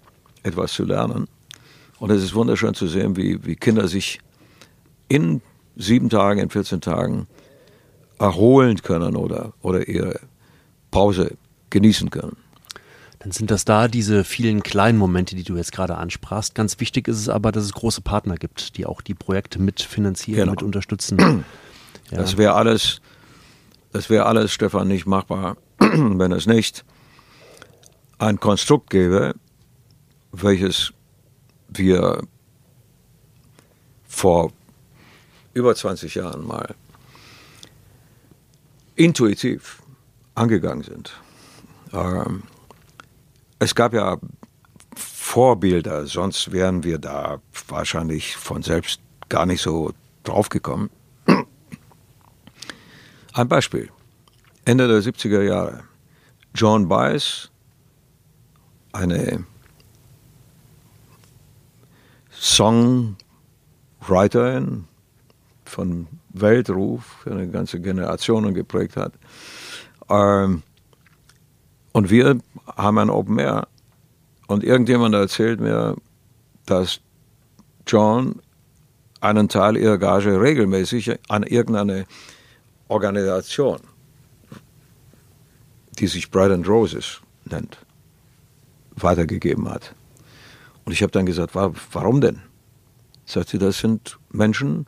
[0.43, 1.27] etwas zu lernen.
[1.99, 4.21] Und es ist wunderschön zu sehen, wie, wie Kinder sich
[5.09, 5.41] in
[5.75, 7.27] sieben Tagen, in 14 Tagen
[8.17, 10.21] erholen können oder, oder ihre
[10.89, 11.35] Pause
[11.69, 12.37] genießen können.
[13.19, 16.55] Dann sind das da diese vielen kleinen Momente, die du jetzt gerade ansprachst.
[16.55, 20.43] Ganz wichtig ist es aber, dass es große Partner gibt, die auch die Projekte mitfinanzieren,
[20.43, 20.51] genau.
[20.51, 21.43] mit unterstützen.
[22.09, 22.17] Ja.
[22.17, 23.01] Das wäre alles,
[23.91, 26.83] das wäre alles, Stefan, nicht machbar, wenn es nicht
[28.17, 29.35] ein Konstrukt gäbe,
[30.31, 30.93] welches
[31.69, 32.21] wir
[34.07, 34.51] vor
[35.53, 36.75] über 20 Jahren mal
[38.95, 39.81] intuitiv
[40.35, 41.13] angegangen sind.
[41.93, 42.43] Ähm,
[43.59, 44.17] es gab ja
[44.95, 48.99] Vorbilder, sonst wären wir da wahrscheinlich von selbst
[49.29, 50.89] gar nicht so drauf gekommen.
[53.33, 53.89] Ein Beispiel.
[54.69, 55.83] Ende der 70er Jahre.
[56.53, 57.49] John Baez,
[58.91, 59.43] eine
[62.31, 64.85] Songwriterin
[65.65, 69.13] von Weltruf, eine ganze Generationen geprägt hat.
[70.07, 70.61] Ähm,
[71.91, 72.37] und wir
[72.77, 73.67] haben ein Open Air.
[74.45, 75.95] Und irgendjemand erzählt mir,
[76.67, 76.99] dass
[77.87, 78.39] John
[79.19, 82.05] einen Teil ihrer Gage regelmäßig an irgendeine
[82.87, 83.79] Organisation,
[85.99, 87.77] die sich Bread and Roses nennt,
[88.95, 89.93] weitergegeben hat.
[90.85, 92.41] Und ich habe dann gesagt, warum denn?
[93.25, 94.87] Sagt sie, das sind Menschen,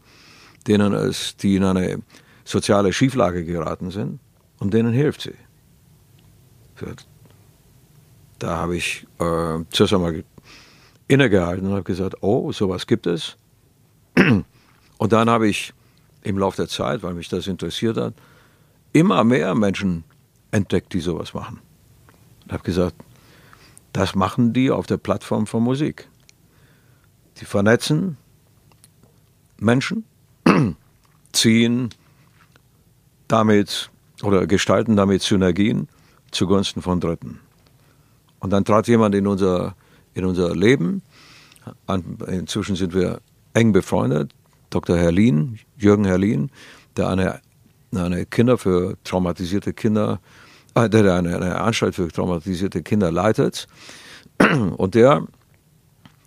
[0.68, 2.01] denen es, die in eine
[2.43, 4.20] soziale Schieflage geraten sind
[4.59, 5.36] und denen hilft sie.
[8.39, 10.24] Da habe ich äh, zuerst einmal
[11.07, 13.38] innegehalten und habe gesagt, oh, sowas gibt es.
[14.97, 15.74] Und dann habe ich
[16.24, 18.14] im Laufe der Zeit, weil mich das interessiert hat,
[18.93, 20.03] immer mehr Menschen
[20.52, 21.60] entdeckt, die sowas machen.
[22.43, 22.95] Und habe gesagt,
[23.93, 26.08] das machen die auf der Plattform von Musik.
[27.39, 28.18] Die vernetzen
[29.58, 30.06] Menschen,
[31.34, 31.89] ziehen
[33.28, 33.89] damit
[34.24, 35.88] oder gestalten damit Synergien
[36.32, 37.39] zugunsten von Dritten.
[38.39, 39.76] Und dann trat jemand in unser,
[40.14, 41.02] in unser Leben.
[42.28, 43.22] Inzwischen sind wir
[43.54, 44.34] eng befreundet.
[44.70, 44.97] Dr.
[44.97, 46.49] Herlin, Jürgen Herlin,
[46.97, 47.41] der eine,
[47.93, 50.40] eine Kinder für traumatisierte Kinder, äh,
[50.76, 53.67] der eine, eine Anstalt für traumatisierte Kinder leitet.
[54.78, 55.28] Und der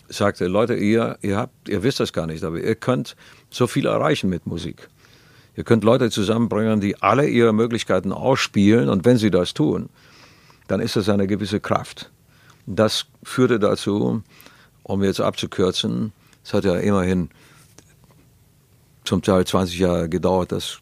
[0.09, 3.17] sagte, Leute, ihr, ihr habt, ihr wisst das gar nicht, aber ihr könnt
[3.51, 4.89] so viel erreichen mit Musik.
[5.57, 9.89] Ihr könnt Leute zusammenbringen, die alle ihre Möglichkeiten ausspielen und wenn sie das tun,
[10.67, 12.11] dann ist das eine gewisse Kraft.
[12.67, 14.23] Das führte dazu,
[14.83, 17.31] um jetzt abzukürzen, es hat ja immerhin
[19.05, 20.79] zum Teil 20 Jahre gedauert, das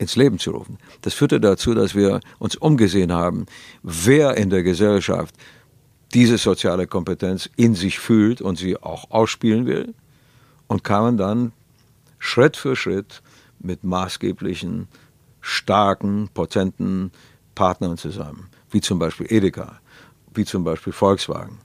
[0.00, 0.78] ins Leben zu rufen.
[1.02, 3.44] Das führte dazu, dass wir uns umgesehen haben,
[3.82, 5.34] wer in der Gesellschaft
[6.14, 9.94] diese soziale Kompetenz in sich fühlt und sie auch ausspielen will
[10.68, 11.52] und kamen dann
[12.18, 13.22] Schritt für Schritt
[13.58, 14.88] mit maßgeblichen,
[15.42, 17.12] starken, potenten
[17.54, 19.80] Partnern zusammen, wie zum Beispiel Edeka,
[20.32, 21.58] wie zum Beispiel Volkswagen,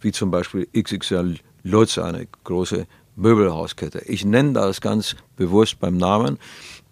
[0.00, 2.86] wie zum Beispiel XXL Lutz, eine große
[3.16, 4.00] Möbelhauskette.
[4.06, 6.38] Ich nenne das ganz bewusst beim Namen,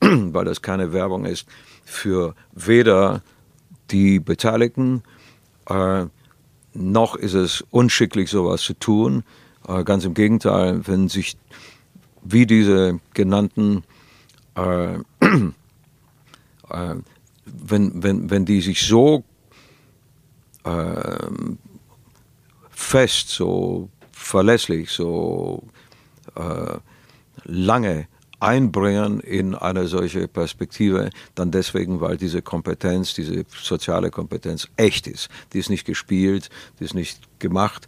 [0.32, 1.46] weil das keine Werbung ist
[1.84, 3.22] für weder
[3.90, 5.02] die Beteiligten,
[5.68, 6.06] äh,
[6.72, 9.24] noch ist es unschicklich, sowas zu tun.
[9.66, 11.36] Äh, ganz im Gegenteil, wenn sich
[12.22, 13.82] wie diese genannten,
[14.54, 14.94] äh,
[16.70, 16.96] äh
[17.52, 19.24] wenn, wenn, wenn die sich so
[20.64, 21.58] ähm,
[22.70, 25.64] fest, so verlässlich, so
[26.36, 26.78] äh,
[27.44, 28.06] lange
[28.40, 35.28] einbringen in eine solche Perspektive, dann deswegen, weil diese Kompetenz, diese soziale Kompetenz echt ist.
[35.52, 37.86] Die ist nicht gespielt, die ist nicht gemacht.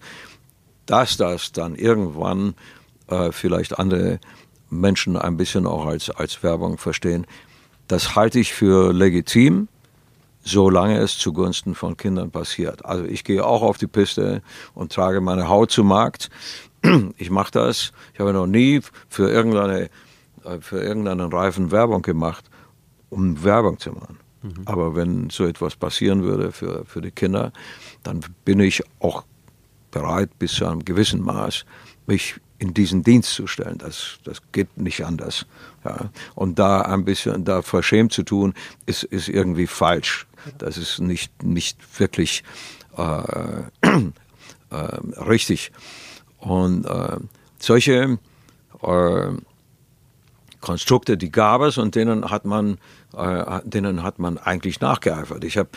[0.86, 2.55] Dass das dann irgendwann
[3.09, 4.20] äh, vielleicht andere
[4.68, 7.26] Menschen ein bisschen auch als, als Werbung verstehen,
[7.88, 9.68] das halte ich für legitim,
[10.44, 12.84] solange es zugunsten von Kindern passiert.
[12.84, 14.42] Also ich gehe auch auf die Piste
[14.74, 16.30] und trage meine Haut zu Markt.
[17.16, 17.92] Ich mache das.
[18.12, 19.88] Ich habe noch nie für irgendeine
[20.61, 22.51] für irgendeinen Reifen Werbung gemacht,
[23.11, 24.18] um Werbung zu machen.
[24.43, 24.62] Mhm.
[24.64, 27.53] Aber wenn so etwas passieren würde für, für die Kinder,
[28.03, 29.24] dann bin ich auch
[29.90, 31.64] bereit, bis zu einem gewissen Maß
[32.07, 33.78] mich in diesen Dienst zu stellen.
[33.78, 35.47] Das, das geht nicht anders.
[35.84, 36.11] Ja.
[36.34, 38.55] Und da ein bisschen da verschämt zu tun,
[38.86, 40.26] ist, ist irgendwie falsch.
[40.59, 42.45] Das ist nicht, nicht wirklich
[42.97, 43.03] äh,
[43.82, 44.76] äh,
[45.28, 45.72] richtig.
[46.38, 47.16] Und äh,
[47.59, 48.18] solche
[48.82, 49.28] äh,
[50.62, 52.78] Konstrukte, die gab es und denen hat man,
[53.14, 55.44] äh, denen hat man eigentlich nachgeeifert.
[55.44, 55.68] Ich habe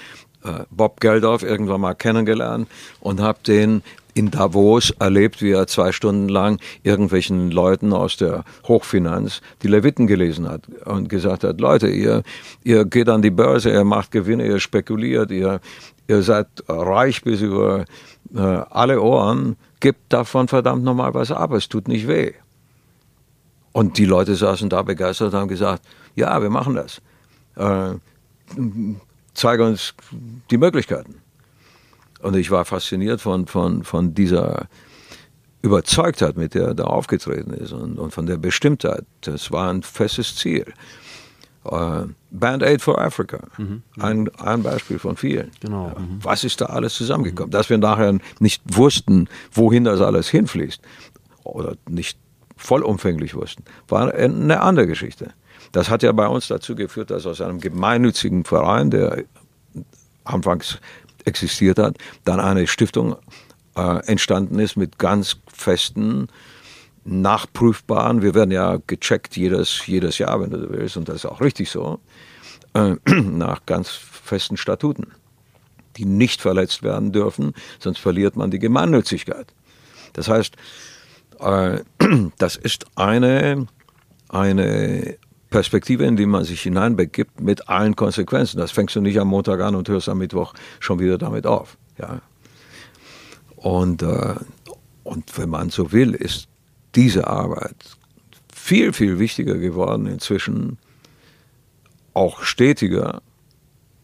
[0.45, 2.69] äh, Bob Geldof irgendwann mal kennengelernt
[3.01, 3.83] und habe den
[4.13, 10.07] in Davos erlebt, wie er zwei Stunden lang irgendwelchen Leuten aus der Hochfinanz die Leviten
[10.07, 12.23] gelesen hat und gesagt hat, Leute, ihr,
[12.63, 15.59] ihr geht an die Börse, ihr macht Gewinne, ihr spekuliert, ihr,
[16.07, 17.83] ihr seid reich bis über
[18.33, 22.33] äh, alle Ohren, gebt davon verdammt nochmal was ab, es tut nicht weh.
[23.75, 25.83] Und die Leute saßen da begeistert und haben gesagt,
[26.15, 27.01] ja, wir machen das.
[27.57, 27.95] Äh,
[29.33, 29.93] zeige uns
[30.49, 31.15] die Möglichkeiten.
[32.21, 34.69] Und ich war fasziniert von, von, von dieser
[35.61, 39.03] Überzeugtheit, mit der er da aufgetreten ist und, und von der Bestimmtheit.
[39.19, 40.73] Das war ein festes Ziel.
[41.65, 43.81] Uh, Band Aid for Africa, mhm.
[43.99, 45.51] ein, ein Beispiel von vielen.
[45.59, 45.89] Genau.
[45.89, 46.19] Mhm.
[46.21, 47.51] Was ist da alles zusammengekommen?
[47.51, 50.79] Dass wir nachher nicht wussten, wohin das alles hinfließt
[51.43, 52.19] oder nicht
[52.55, 55.33] vollumfänglich wussten, war eine andere Geschichte.
[55.71, 59.23] Das hat ja bei uns dazu geführt, dass aus einem gemeinnützigen Verein, der
[60.23, 60.79] anfangs
[61.25, 63.15] existiert hat, dann eine Stiftung
[63.75, 66.27] äh, entstanden ist mit ganz festen,
[67.03, 71.39] nachprüfbaren, wir werden ja gecheckt jedes, jedes Jahr, wenn du willst, und das ist auch
[71.39, 71.99] richtig so,
[72.73, 75.11] äh, nach ganz festen Statuten,
[75.97, 79.53] die nicht verletzt werden dürfen, sonst verliert man die Gemeinnützigkeit.
[80.13, 80.55] Das heißt,
[81.45, 81.83] äh,
[82.37, 83.67] das ist eine,
[84.29, 85.17] eine
[85.49, 88.57] Perspektive, in die man sich hineinbegibt, mit allen Konsequenzen.
[88.57, 91.77] Das fängst du nicht am Montag an und hörst am Mittwoch schon wieder damit auf.
[91.97, 92.21] Ja.
[93.55, 94.35] Und, äh,
[95.03, 96.47] und wenn man so will, ist
[96.95, 97.75] diese Arbeit
[98.53, 100.77] viel, viel wichtiger geworden inzwischen,
[102.13, 103.21] auch stetiger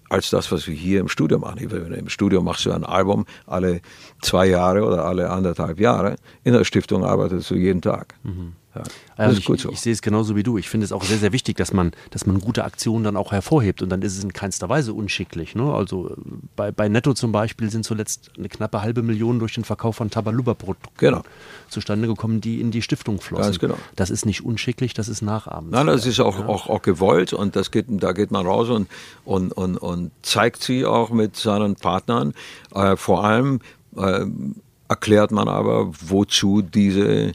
[0.09, 1.57] als das, was wir hier im Studio machen.
[1.59, 3.81] Im Studio machst du ein Album alle
[4.22, 6.15] zwei Jahre oder alle anderthalb Jahre.
[6.43, 8.15] In der Stiftung arbeitest du jeden Tag.
[8.24, 8.53] Mhm.
[8.74, 8.84] Ja,
[9.17, 9.69] also ich, so.
[9.69, 10.57] ich, sehe es genauso wie du.
[10.57, 13.34] Ich finde es auch sehr, sehr wichtig, dass man, dass man gute Aktionen dann auch
[13.34, 15.55] hervorhebt und dann ist es in keinster Weise unschicklich.
[15.55, 15.74] Ne?
[15.74, 16.15] Also
[16.55, 20.09] bei, bei Netto zum Beispiel sind zuletzt eine knappe halbe Million durch den Verkauf von
[20.09, 21.22] Tabaluba-Produkten genau.
[21.67, 23.43] zustande gekommen, die in die Stiftung flossen.
[23.43, 23.76] Ganz genau.
[23.97, 25.72] Das ist nicht unschicklich, das ist Nachahmend.
[25.72, 26.47] Nein, das ist auch, ja.
[26.47, 28.88] auch, auch gewollt und das geht, da geht man raus und,
[29.26, 32.34] und, und, und zeigt sie auch mit seinen Partnern.
[32.74, 33.59] Äh, vor allem
[33.95, 34.25] äh,
[34.87, 37.31] erklärt man aber, wozu diese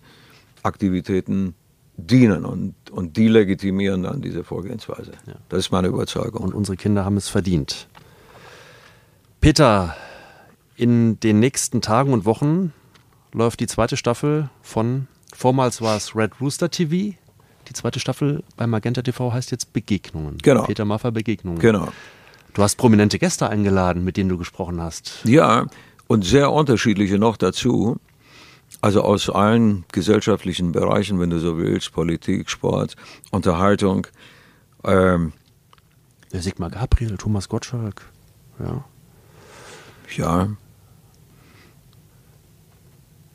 [0.62, 1.54] Aktivitäten
[1.96, 5.12] dienen und, und die legitimieren dann diese Vorgehensweise.
[5.26, 5.34] Ja.
[5.48, 6.42] Das ist meine Überzeugung.
[6.42, 7.88] Und unsere Kinder haben es verdient.
[9.40, 9.96] Peter,
[10.76, 12.72] in den nächsten Tagen und Wochen
[13.32, 17.16] läuft die zweite Staffel von, vormals war es Red Rooster TV.
[17.68, 20.38] Die zweite Staffel bei Magenta TV heißt jetzt Begegnungen.
[20.38, 20.64] Genau.
[20.64, 21.58] Peter Maffay Begegnungen.
[21.58, 21.88] Genau.
[22.54, 25.20] Du hast prominente Gäste eingeladen, mit denen du gesprochen hast.
[25.24, 25.66] Ja,
[26.08, 27.96] und sehr unterschiedliche noch dazu.
[28.80, 32.96] Also aus allen gesellschaftlichen Bereichen, wenn du so willst, Politik, Sport,
[33.30, 34.06] Unterhaltung.
[34.84, 35.32] Ähm,
[36.32, 38.02] Der Sigmar Gabriel, Thomas Gottschalk.
[38.58, 38.84] Ja.
[40.16, 40.48] ja.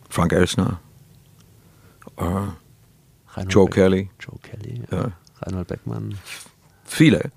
[0.09, 0.79] Frank Elsner.
[2.17, 2.23] Äh,
[3.47, 4.09] Joe Beck- Kelly.
[4.19, 4.83] Joe Kelly.
[4.91, 5.11] Ja.
[5.41, 6.17] Reinhold Beckmann.
[6.83, 7.31] viele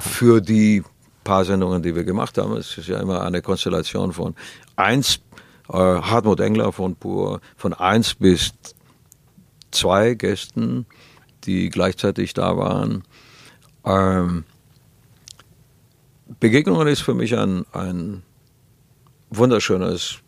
[0.00, 0.82] für die
[1.26, 2.56] paar Sendungen, die wir gemacht haben.
[2.56, 4.34] Es ist ja immer eine Konstellation von
[4.76, 5.20] eins,
[5.68, 8.54] äh, Hartmut Engler von Pur, von eins bis
[9.72, 10.86] zwei Gästen,
[11.44, 13.02] die gleichzeitig da waren.
[13.84, 14.44] Ähm,
[16.40, 18.22] Begegnungen ist für mich ein, ein
[19.30, 20.20] wunderschönes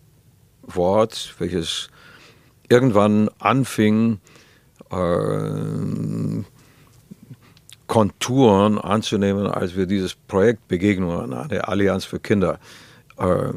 [0.63, 1.91] Wort, welches
[2.69, 4.19] irgendwann anfing,
[4.91, 6.45] äh,
[7.89, 12.61] Konturen anzunehmen, als wir dieses Projekt Begegnungen an der Allianz für Kinder
[13.17, 13.49] äh,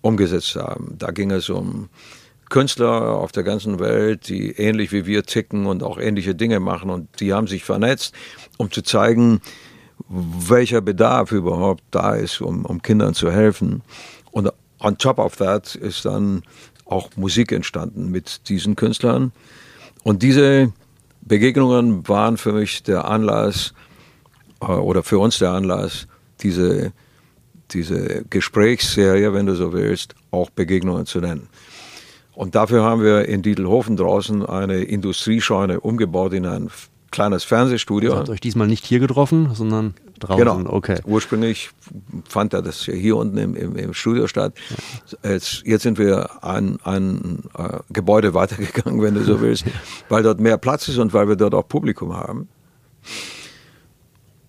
[0.00, 0.94] umgesetzt haben.
[0.98, 1.90] Da ging es um
[2.48, 6.90] Künstler auf der ganzen Welt, die ähnlich wie wir ticken und auch ähnliche Dinge machen
[6.90, 8.14] und die haben sich vernetzt,
[8.56, 9.40] um zu zeigen,
[10.08, 13.82] welcher Bedarf überhaupt da ist, um, um Kindern zu helfen.
[14.30, 16.42] Und on top of that ist dann
[16.84, 19.32] auch Musik entstanden mit diesen Künstlern.
[20.04, 20.72] Und diese
[21.26, 23.74] Begegnungen waren für mich der Anlass,
[24.60, 26.06] äh, oder für uns der Anlass,
[26.40, 26.92] diese,
[27.72, 31.48] diese Gesprächsserie, wenn du so willst, auch Begegnungen zu nennen.
[32.34, 36.70] Und dafür haben wir in Dietelhofen draußen eine Industriescheune umgebaut in ein
[37.10, 38.12] kleines Fernsehstudio.
[38.12, 40.44] Ihr habt euch diesmal nicht hier getroffen, sondern draußen.
[40.44, 40.62] Genau.
[40.66, 40.98] Okay.
[41.04, 41.70] Ursprünglich
[42.28, 44.54] fand er das hier unten im, im, im Studio statt.
[45.22, 49.64] Jetzt, jetzt sind wir ein, ein äh, Gebäude weitergegangen, wenn du so willst,
[50.08, 52.48] weil dort mehr Platz ist und weil wir dort auch Publikum haben.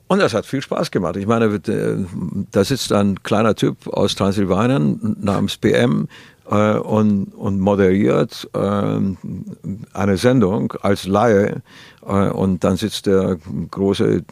[0.08, 1.18] Und das hat viel Spaß gemacht.
[1.18, 2.06] Ich meine, äh,
[2.52, 6.08] da sitzt ein kleiner Typ aus Transsilvanien namens PM
[6.50, 9.00] äh, und, und moderiert äh,
[9.94, 11.62] eine Sendung als Laie.
[12.06, 13.38] Äh, und dann sitzt der
[13.72, 14.24] große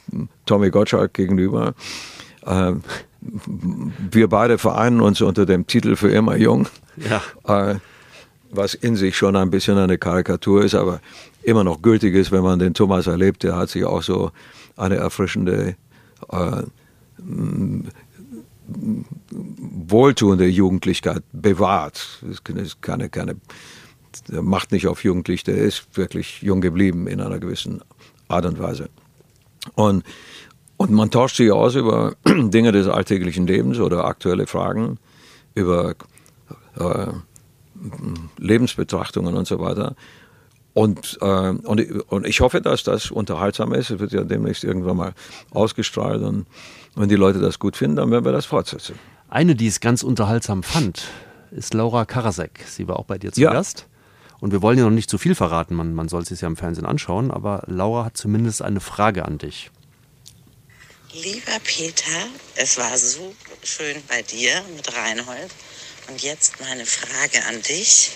[0.46, 1.74] Tommy Gottschalk gegenüber.
[2.46, 2.74] Äh,
[4.12, 6.68] wir beide vereinen uns unter dem Titel für immer jung.
[6.98, 7.22] Ja.
[7.72, 7.76] Äh,
[8.52, 11.02] was in sich schon ein bisschen eine Karikatur ist, aber
[11.44, 13.44] immer noch gültig ist, wenn man den Thomas erlebt.
[13.44, 14.32] Der hat sich auch so
[14.78, 15.76] eine erfrischende,
[16.32, 16.64] äh,
[17.20, 17.86] m-
[19.96, 22.20] wohltuende Jugendlichkeit bewahrt.
[22.22, 23.38] Das ist keine, keine,
[24.28, 27.82] der macht nicht auf jugendlich, der ist wirklich jung geblieben in einer gewissen
[28.28, 28.90] Art und Weise.
[29.76, 30.04] Und,
[30.76, 35.00] und man tauscht sich aus über Dinge des alltäglichen Lebens oder aktuelle Fragen,
[35.54, 35.96] über
[36.78, 37.08] äh,
[38.38, 39.96] Lebensbetrachtungen und so weiter.
[40.74, 41.80] Und, äh, und,
[42.12, 43.92] und ich hoffe, dass das unterhaltsam ist.
[43.92, 45.14] Es wird ja demnächst irgendwann mal
[45.52, 46.22] ausgestrahlt.
[46.22, 46.48] Und
[46.96, 48.96] wenn die Leute das gut finden, dann werden wir das fortsetzen.
[49.36, 51.10] Eine, die es ganz unterhaltsam fand,
[51.52, 52.64] ist Laura Karasek.
[52.70, 53.52] Sie war auch bei dir zu Ja.
[53.52, 53.86] Gast.
[54.40, 56.48] Und wir wollen ja noch nicht zu viel verraten, man, man soll es sich ja
[56.48, 59.72] im Fernsehen anschauen, aber Laura hat zumindest eine Frage an dich.
[61.12, 65.52] Lieber Peter, es war so schön bei dir mit Reinhold.
[66.08, 68.14] Und jetzt meine Frage an dich.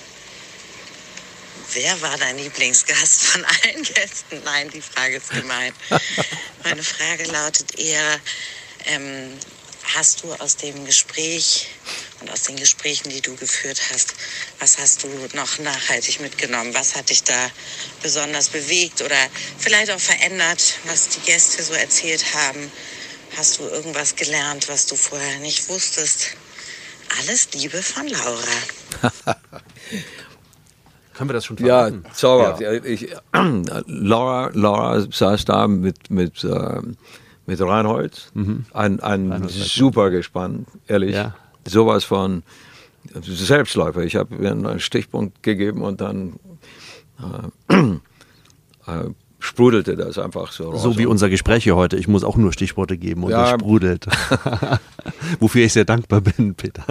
[1.74, 4.41] Wer war dein Lieblingsgast von allen Gästen?
[4.45, 5.74] Nein, die Frage ist gemein.
[6.63, 8.20] Meine Frage lautet eher,
[8.86, 9.32] ähm,
[9.95, 11.68] hast du aus dem Gespräch
[12.22, 14.14] und aus den Gesprächen, die du geführt hast,
[14.59, 16.73] was hast du noch nachhaltig mitgenommen?
[16.73, 17.49] Was hat dich da
[18.03, 19.15] besonders bewegt oder
[19.57, 22.72] vielleicht auch verändert, was die Gäste so erzählt haben?
[23.38, 26.35] Hast du irgendwas gelernt, was du vorher nicht wusstest?
[27.19, 28.41] Alles Liebe von Laura.
[31.14, 32.05] Können wir das schon Ja, verraten?
[32.14, 32.61] zauberhaft.
[32.61, 32.72] Ja.
[32.73, 33.07] Ich,
[33.88, 36.81] Laura, Laura saß da mit, mit, äh,
[37.49, 38.31] mit Reinhold.
[38.73, 41.15] Ein, ein super Gespann, ehrlich.
[41.15, 41.35] Ja.
[41.67, 42.43] Sowas von
[43.21, 44.03] Selbstläufer.
[44.03, 46.39] Ich habe ihr einen Stichpunkt gegeben und dann
[47.69, 47.76] äh,
[48.88, 49.09] äh,
[49.39, 50.84] sprudelte das einfach so raus.
[50.84, 51.97] So wie unser Gespräch hier heute.
[51.97, 53.45] Ich muss auch nur Stichworte geben und Ja.
[53.45, 54.05] es sprudelt.
[55.39, 56.84] Wofür ich sehr dankbar bin, Peter.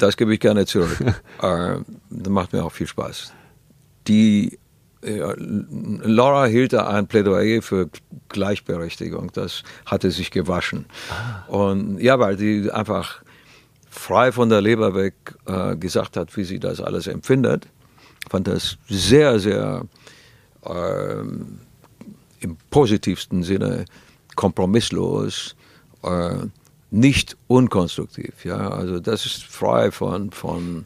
[0.00, 0.98] Das gebe ich gerne zurück.
[1.42, 1.76] äh,
[2.10, 3.32] das macht mir auch viel Spaß.
[4.08, 4.58] Die
[5.02, 7.88] äh, Laura hielt da ein Plädoyer für
[8.28, 9.30] Gleichberechtigung.
[9.32, 10.86] Das hatte sich gewaschen.
[11.48, 13.22] Und ja, weil die einfach
[13.90, 15.14] frei von der Leber weg
[15.46, 17.68] äh, gesagt hat, wie sie das alles empfindet.
[18.30, 19.82] Fand das sehr, sehr
[20.64, 21.58] ähm,
[22.40, 23.84] im positivsten Sinne
[24.36, 25.54] kompromisslos,
[26.02, 26.36] äh,
[26.90, 28.44] nicht unkonstruktiv.
[28.44, 28.68] Ja?
[28.70, 30.84] Also das ist frei von, von,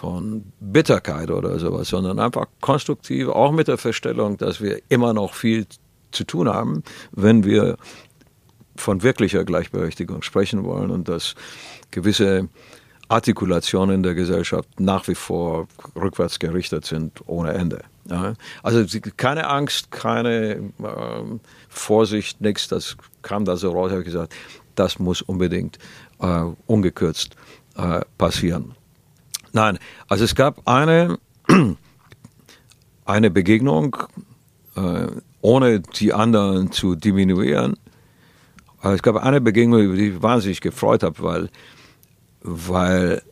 [0.00, 5.34] von Bitterkeit oder sowas, sondern einfach konstruktiv, auch mit der Feststellung, dass wir immer noch
[5.34, 5.66] viel
[6.10, 6.82] zu tun haben,
[7.12, 7.76] wenn wir
[8.76, 11.34] von wirklicher Gleichberechtigung sprechen wollen und dass
[11.90, 12.48] gewisse
[13.10, 17.82] Artikulationen in der Gesellschaft nach wie vor rückwärts gerichtet sind ohne Ende.
[18.08, 18.32] Ja.
[18.62, 18.82] Also
[19.18, 24.34] keine Angst, keine äh, Vorsicht, nichts, das kam da so raus, habe ich gesagt,
[24.76, 25.78] das muss unbedingt
[26.20, 27.36] äh, ungekürzt
[27.76, 28.74] äh, passieren.
[29.52, 29.78] Nein,
[30.08, 31.18] also es gab eine,
[33.04, 33.96] eine Begegnung,
[34.76, 35.06] äh,
[35.40, 37.76] ohne die anderen zu diminuieren.
[38.80, 41.50] Also es gab eine Begegnung, über die ich wahnsinnig gefreut habe, weil,
[42.42, 43.22] weil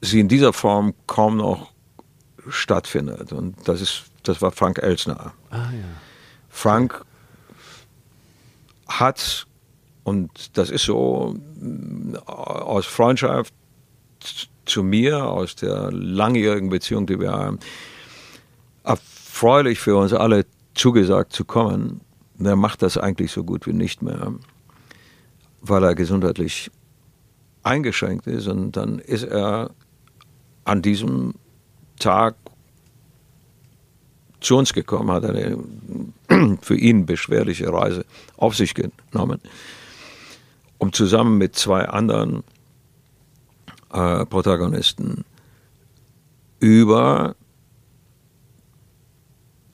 [0.00, 1.72] sie in dieser Form kaum noch
[2.48, 3.32] stattfindet.
[3.32, 5.32] Und das, ist, das war Frank Elsner.
[5.50, 5.84] Ah, ja.
[6.48, 7.04] Frank
[8.88, 9.46] hat,
[10.04, 11.36] und das ist so
[12.26, 13.52] aus Freundschaft
[14.68, 17.58] zu mir, aus der langjährigen Beziehung, die wir haben,
[18.84, 22.00] erfreulich für uns alle zugesagt zu kommen.
[22.38, 24.32] Der macht das eigentlich so gut wie nicht mehr,
[25.60, 26.70] weil er gesundheitlich
[27.62, 28.46] eingeschränkt ist.
[28.46, 29.70] Und dann ist er
[30.64, 31.34] an diesem
[31.98, 32.36] Tag
[34.40, 35.58] zu uns gekommen, hat eine
[36.60, 38.04] für ihn beschwerliche Reise
[38.36, 39.40] auf sich genommen,
[40.78, 42.44] um zusammen mit zwei anderen
[43.92, 45.24] äh, Protagonisten
[46.60, 47.36] über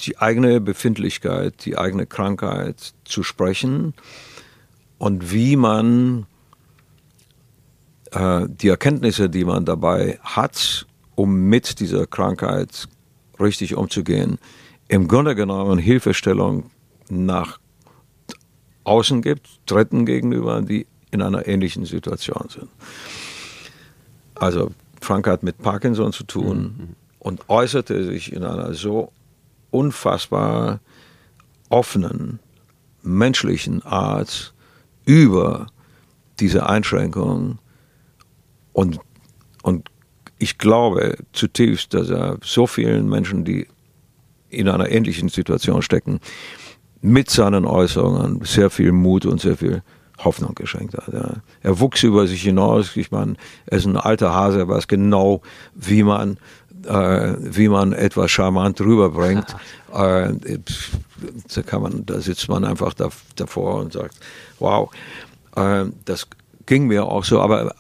[0.00, 3.94] die eigene Befindlichkeit, die eigene Krankheit zu sprechen
[4.98, 6.26] und wie man
[8.10, 12.88] äh, die Erkenntnisse, die man dabei hat, um mit dieser Krankheit
[13.40, 14.38] richtig umzugehen,
[14.88, 16.70] im Grunde genommen Hilfestellung
[17.08, 17.58] nach
[18.84, 22.68] außen gibt, Dritten gegenüber, die in einer ähnlichen Situation sind.
[24.34, 26.88] Also Frank hat mit Parkinson zu tun mhm.
[27.18, 29.12] und äußerte sich in einer so
[29.70, 30.80] unfassbar
[31.68, 32.38] offenen,
[33.02, 34.54] menschlichen Art
[35.04, 35.66] über
[36.40, 37.58] diese Einschränkungen
[38.72, 38.98] und,
[39.62, 39.90] und
[40.38, 43.66] ich glaube zutiefst, dass er so vielen Menschen, die
[44.48, 46.20] in einer ähnlichen Situation stecken,
[47.00, 49.82] mit seinen Äußerungen sehr viel Mut und sehr viel
[50.18, 51.12] Hoffnung geschenkt hat.
[51.12, 51.34] Ja.
[51.62, 52.96] Er wuchs über sich hinaus.
[52.96, 53.34] Ich meine,
[53.66, 55.42] er ist ein alter Hase, er weiß genau,
[55.74, 56.38] wie man,
[56.86, 59.56] äh, wie man etwas charmant rüberbringt.
[59.92, 60.32] äh,
[61.54, 64.16] da, kann man, da sitzt man einfach da, davor und sagt,
[64.58, 64.90] wow,
[65.56, 66.28] äh, das
[66.66, 67.40] ging mir auch so.
[67.40, 67.74] Aber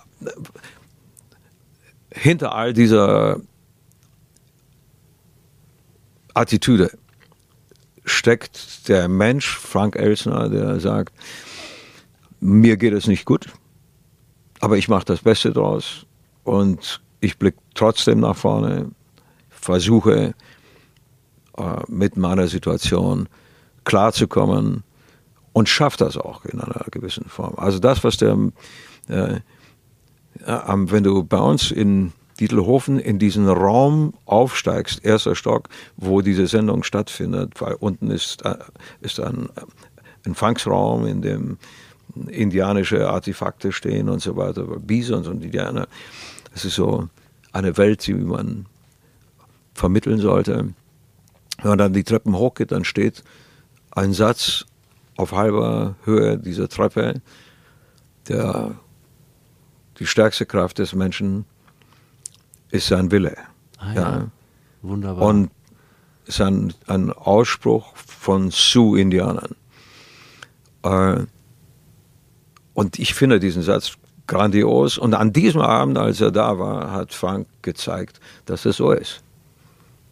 [2.10, 3.40] hinter all dieser
[6.34, 6.90] Attitüde
[8.04, 11.12] steckt der Mensch, Frank Elsner, der sagt,
[12.44, 13.46] mir geht es nicht gut,
[14.60, 16.04] aber ich mache das Beste draus
[16.44, 18.90] und ich blicke trotzdem nach vorne,
[19.48, 20.34] versuche
[21.56, 23.30] äh, mit meiner Situation
[23.84, 24.84] klarzukommen
[25.54, 27.54] und schaffe das auch in einer gewissen Form.
[27.56, 28.36] Also das, was der,
[29.08, 29.40] äh,
[30.34, 36.82] wenn du bei uns in Dietelhofen in diesen Raum aufsteigst, erster Stock, wo diese Sendung
[36.82, 38.56] stattfindet, weil unten ist, äh,
[39.00, 39.48] ist ein
[40.24, 41.58] Empfangsraum, in dem
[42.28, 45.88] indianische Artefakte stehen und so weiter, Bisons und Indianer.
[46.52, 47.08] Das ist so
[47.52, 48.66] eine Welt, die man
[49.74, 50.74] vermitteln sollte.
[51.58, 53.22] Wenn man dann die Treppen hochgeht, dann steht
[53.90, 54.66] ein Satz
[55.16, 57.20] auf halber Höhe dieser Treppe,
[58.28, 58.74] der
[59.98, 61.44] die stärkste Kraft des Menschen
[62.70, 63.36] ist sein Wille.
[63.78, 64.00] Ah, ja.
[64.00, 64.30] ja.
[64.82, 65.28] Wunderbar.
[65.28, 65.50] Und
[66.26, 69.54] ist ein, ein Ausspruch von Sioux-Indianern.
[70.82, 71.24] Äh,
[72.74, 73.96] und ich finde diesen Satz
[74.26, 74.98] grandios.
[74.98, 79.22] Und an diesem Abend, als er da war, hat Frank gezeigt, dass es so ist.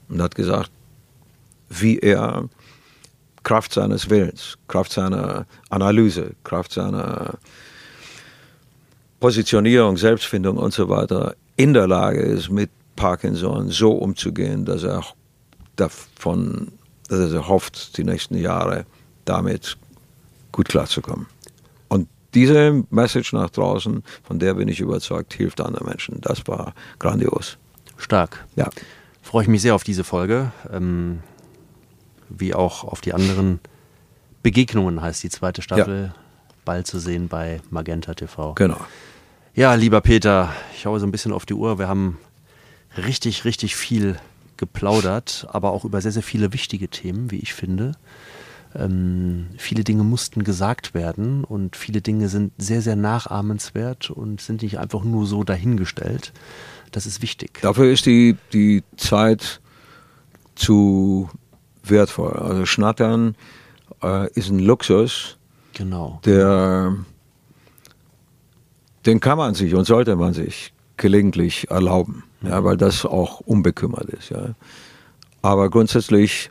[0.08, 0.70] Und hat gesagt,
[1.68, 2.48] wie er
[3.42, 7.38] Kraft seines Willens, Kraft seiner Analyse, Kraft seiner
[9.20, 15.04] Positionierung, Selbstfindung und so weiter in der Lage ist, mit Parkinson so umzugehen, dass er
[15.76, 16.72] davon,
[17.08, 18.84] dass er hofft, die nächsten Jahre
[19.24, 19.76] damit
[20.52, 21.26] gut klarzukommen
[22.34, 26.20] diese Message nach draußen, von der bin ich überzeugt, hilft anderen Menschen.
[26.20, 27.58] Das war grandios.
[27.96, 28.44] Stark.
[28.56, 28.70] Ja.
[29.20, 31.20] Freue ich mich sehr auf diese Folge, ähm,
[32.28, 33.60] wie auch auf die anderen
[34.42, 36.14] Begegnungen, heißt die zweite Staffel, ja.
[36.64, 38.54] bald zu sehen bei Magenta TV.
[38.54, 38.80] Genau.
[39.54, 41.78] Ja, lieber Peter, ich schaue so ein bisschen auf die Uhr.
[41.78, 42.18] Wir haben
[42.96, 44.18] richtig, richtig viel
[44.56, 47.92] geplaudert, aber auch über sehr, sehr viele wichtige Themen, wie ich finde.
[48.74, 54.62] Ähm, viele Dinge mussten gesagt werden und viele Dinge sind sehr, sehr nachahmenswert und sind
[54.62, 56.32] nicht einfach nur so dahingestellt.
[56.90, 57.60] Das ist wichtig.
[57.62, 59.60] Dafür ist die, die Zeit
[60.54, 61.28] zu
[61.84, 62.32] wertvoll.
[62.32, 63.34] Also Schnattern
[64.02, 65.38] äh, ist ein Luxus,
[65.72, 66.20] genau.
[66.24, 66.96] der
[69.06, 72.48] den kann man sich und sollte man sich gelegentlich erlauben, mhm.
[72.48, 74.30] ja, weil das auch unbekümmert ist.
[74.30, 74.54] Ja.
[75.40, 76.50] Aber grundsätzlich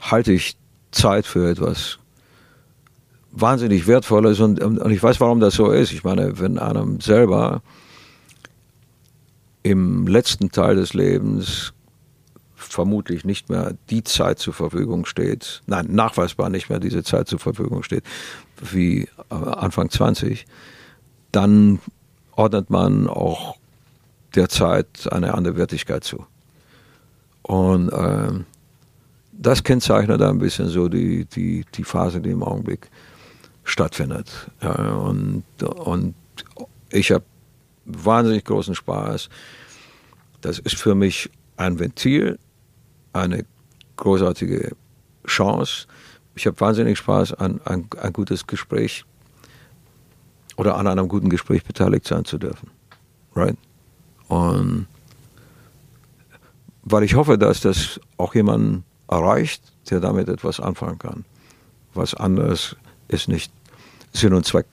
[0.00, 0.56] halte ich
[0.96, 1.98] Zeit für etwas
[3.30, 5.92] wahnsinnig Wertvolles und, und ich weiß, warum das so ist.
[5.92, 7.62] Ich meine, wenn einem selber
[9.62, 11.74] im letzten Teil des Lebens
[12.54, 17.38] vermutlich nicht mehr die Zeit zur Verfügung steht, nein, nachweisbar nicht mehr diese Zeit zur
[17.38, 18.04] Verfügung steht,
[18.60, 20.46] wie äh, Anfang 20,
[21.30, 21.78] dann
[22.32, 23.56] ordnet man auch
[24.34, 26.26] der Zeit eine andere Wertigkeit zu.
[27.42, 28.32] Und äh,
[29.38, 32.88] das kennzeichnet ein bisschen so die, die, die Phase, die im Augenblick
[33.64, 34.50] stattfindet.
[34.60, 36.14] Und, und
[36.90, 37.24] ich habe
[37.84, 39.28] wahnsinnig großen Spaß.
[40.40, 42.38] Das ist für mich ein Ventil,
[43.12, 43.44] eine
[43.96, 44.76] großartige
[45.26, 45.86] Chance.
[46.34, 49.04] Ich habe wahnsinnig Spaß an ein, ein gutes Gespräch
[50.56, 52.70] oder an einem guten Gespräch beteiligt sein zu dürfen.
[53.34, 53.56] Right?
[54.28, 54.86] Und
[56.82, 61.24] weil ich hoffe, dass das auch jemanden erreicht, der damit etwas anfangen kann.
[61.94, 62.76] Was anderes
[63.08, 63.52] ist nicht
[64.12, 64.66] Sinn und Zweck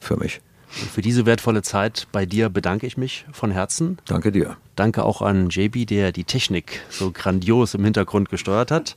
[0.00, 0.40] für mich.
[0.80, 3.98] Und für diese wertvolle Zeit bei dir bedanke ich mich von Herzen.
[4.04, 4.56] Danke dir.
[4.74, 8.94] Danke auch an JB, der die Technik so grandios im Hintergrund gesteuert hat.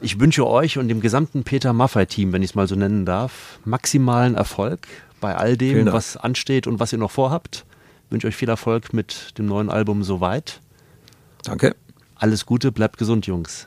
[0.00, 3.58] Ich wünsche euch und dem gesamten Peter Maffei-Team, wenn ich es mal so nennen darf,
[3.64, 4.86] maximalen Erfolg
[5.20, 7.66] bei all dem, was ansteht und was ihr noch vorhabt.
[8.06, 10.60] Ich wünsche euch viel Erfolg mit dem neuen Album soweit.
[11.44, 11.76] Danke.
[12.20, 13.66] Alles Gute, bleibt gesund, Jungs.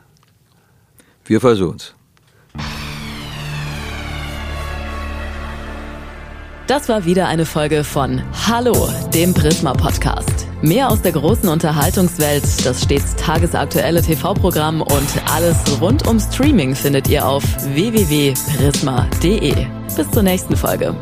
[1.26, 1.96] Wir versuchen es.
[6.68, 10.48] Das war wieder eine Folge von Hallo, dem Prisma Podcast.
[10.62, 17.10] Mehr aus der großen Unterhaltungswelt, das stets tagesaktuelle TV-Programm und alles rund um Streaming findet
[17.10, 17.44] ihr auf
[17.74, 19.66] www.prisma.de.
[19.96, 20.96] Bis zur nächsten Folge.